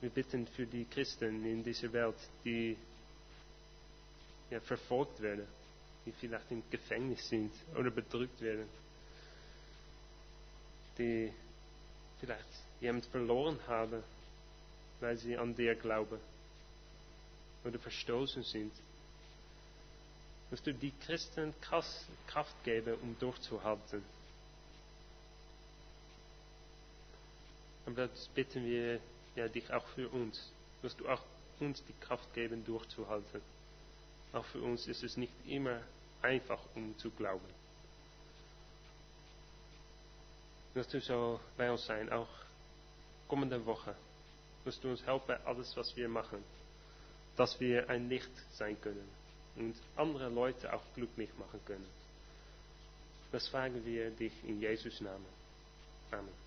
Wir 0.00 0.10
bitten 0.10 0.48
für 0.48 0.66
die 0.66 0.84
Christen 0.84 1.46
in 1.46 1.62
dieser 1.62 1.92
Welt, 1.92 2.16
die 2.44 2.76
ja, 4.50 4.58
verfolgt 4.58 5.20
werden, 5.20 5.46
die 6.04 6.10
vielleicht 6.10 6.50
im 6.50 6.64
Gefängnis 6.68 7.28
sind 7.28 7.52
oder 7.76 7.92
bedrückt 7.92 8.40
werden, 8.40 8.68
die 10.98 11.32
vielleicht 12.20 12.44
jemand 12.80 13.06
verloren 13.06 13.58
haben, 13.66 14.02
weil 15.00 15.16
sie 15.16 15.36
an 15.36 15.54
dir 15.54 15.74
glauben 15.74 16.18
oder 17.64 17.78
verstoßen 17.78 18.42
sind. 18.42 18.72
Dass 20.50 20.62
du 20.62 20.72
die 20.72 20.92
Christen 21.04 21.54
Kraft 21.60 22.64
geben, 22.64 22.94
um 23.02 23.18
durchzuhalten. 23.18 24.02
Und 27.84 27.98
das 27.98 28.28
bitten 28.28 28.64
wir 28.64 29.00
ja, 29.34 29.48
dich 29.48 29.72
auch 29.72 29.86
für 29.88 30.08
uns, 30.08 30.50
dass 30.82 30.96
du 30.96 31.08
auch 31.08 31.22
uns 31.60 31.82
die 31.84 31.92
Kraft 32.00 32.32
geben, 32.34 32.64
durchzuhalten. 32.64 33.40
Auch 34.32 34.44
für 34.46 34.60
uns 34.60 34.86
ist 34.86 35.02
es 35.02 35.16
nicht 35.16 35.32
immer 35.46 35.80
einfach, 36.22 36.60
um 36.74 36.96
zu 36.98 37.10
glauben. 37.10 37.65
Dass 40.76 40.86
du 40.88 41.00
so 41.00 41.40
bei 41.56 41.70
uns 41.70 41.86
sein, 41.86 42.12
auch 42.12 42.28
kommende 43.28 43.64
Woche. 43.64 43.94
Dass 44.62 44.78
du 44.78 44.90
uns 44.90 45.02
helfen 45.06 45.24
bei 45.26 45.40
alles, 45.46 45.74
was 45.74 45.96
wir 45.96 46.06
machen. 46.06 46.44
Dass 47.34 47.58
wir 47.58 47.88
ein 47.88 48.10
Licht 48.10 48.30
sein 48.52 48.78
können. 48.82 49.08
Und 49.56 49.74
andere 49.96 50.28
Leute 50.28 50.70
auch 50.70 50.82
glücklich 50.94 51.30
machen 51.38 51.60
können. 51.64 51.86
Das 53.32 53.48
fragen 53.48 53.86
wir 53.86 54.10
dich 54.10 54.32
in 54.44 54.60
Jesus 54.60 55.00
Namen. 55.00 55.24
Amen. 56.10 56.45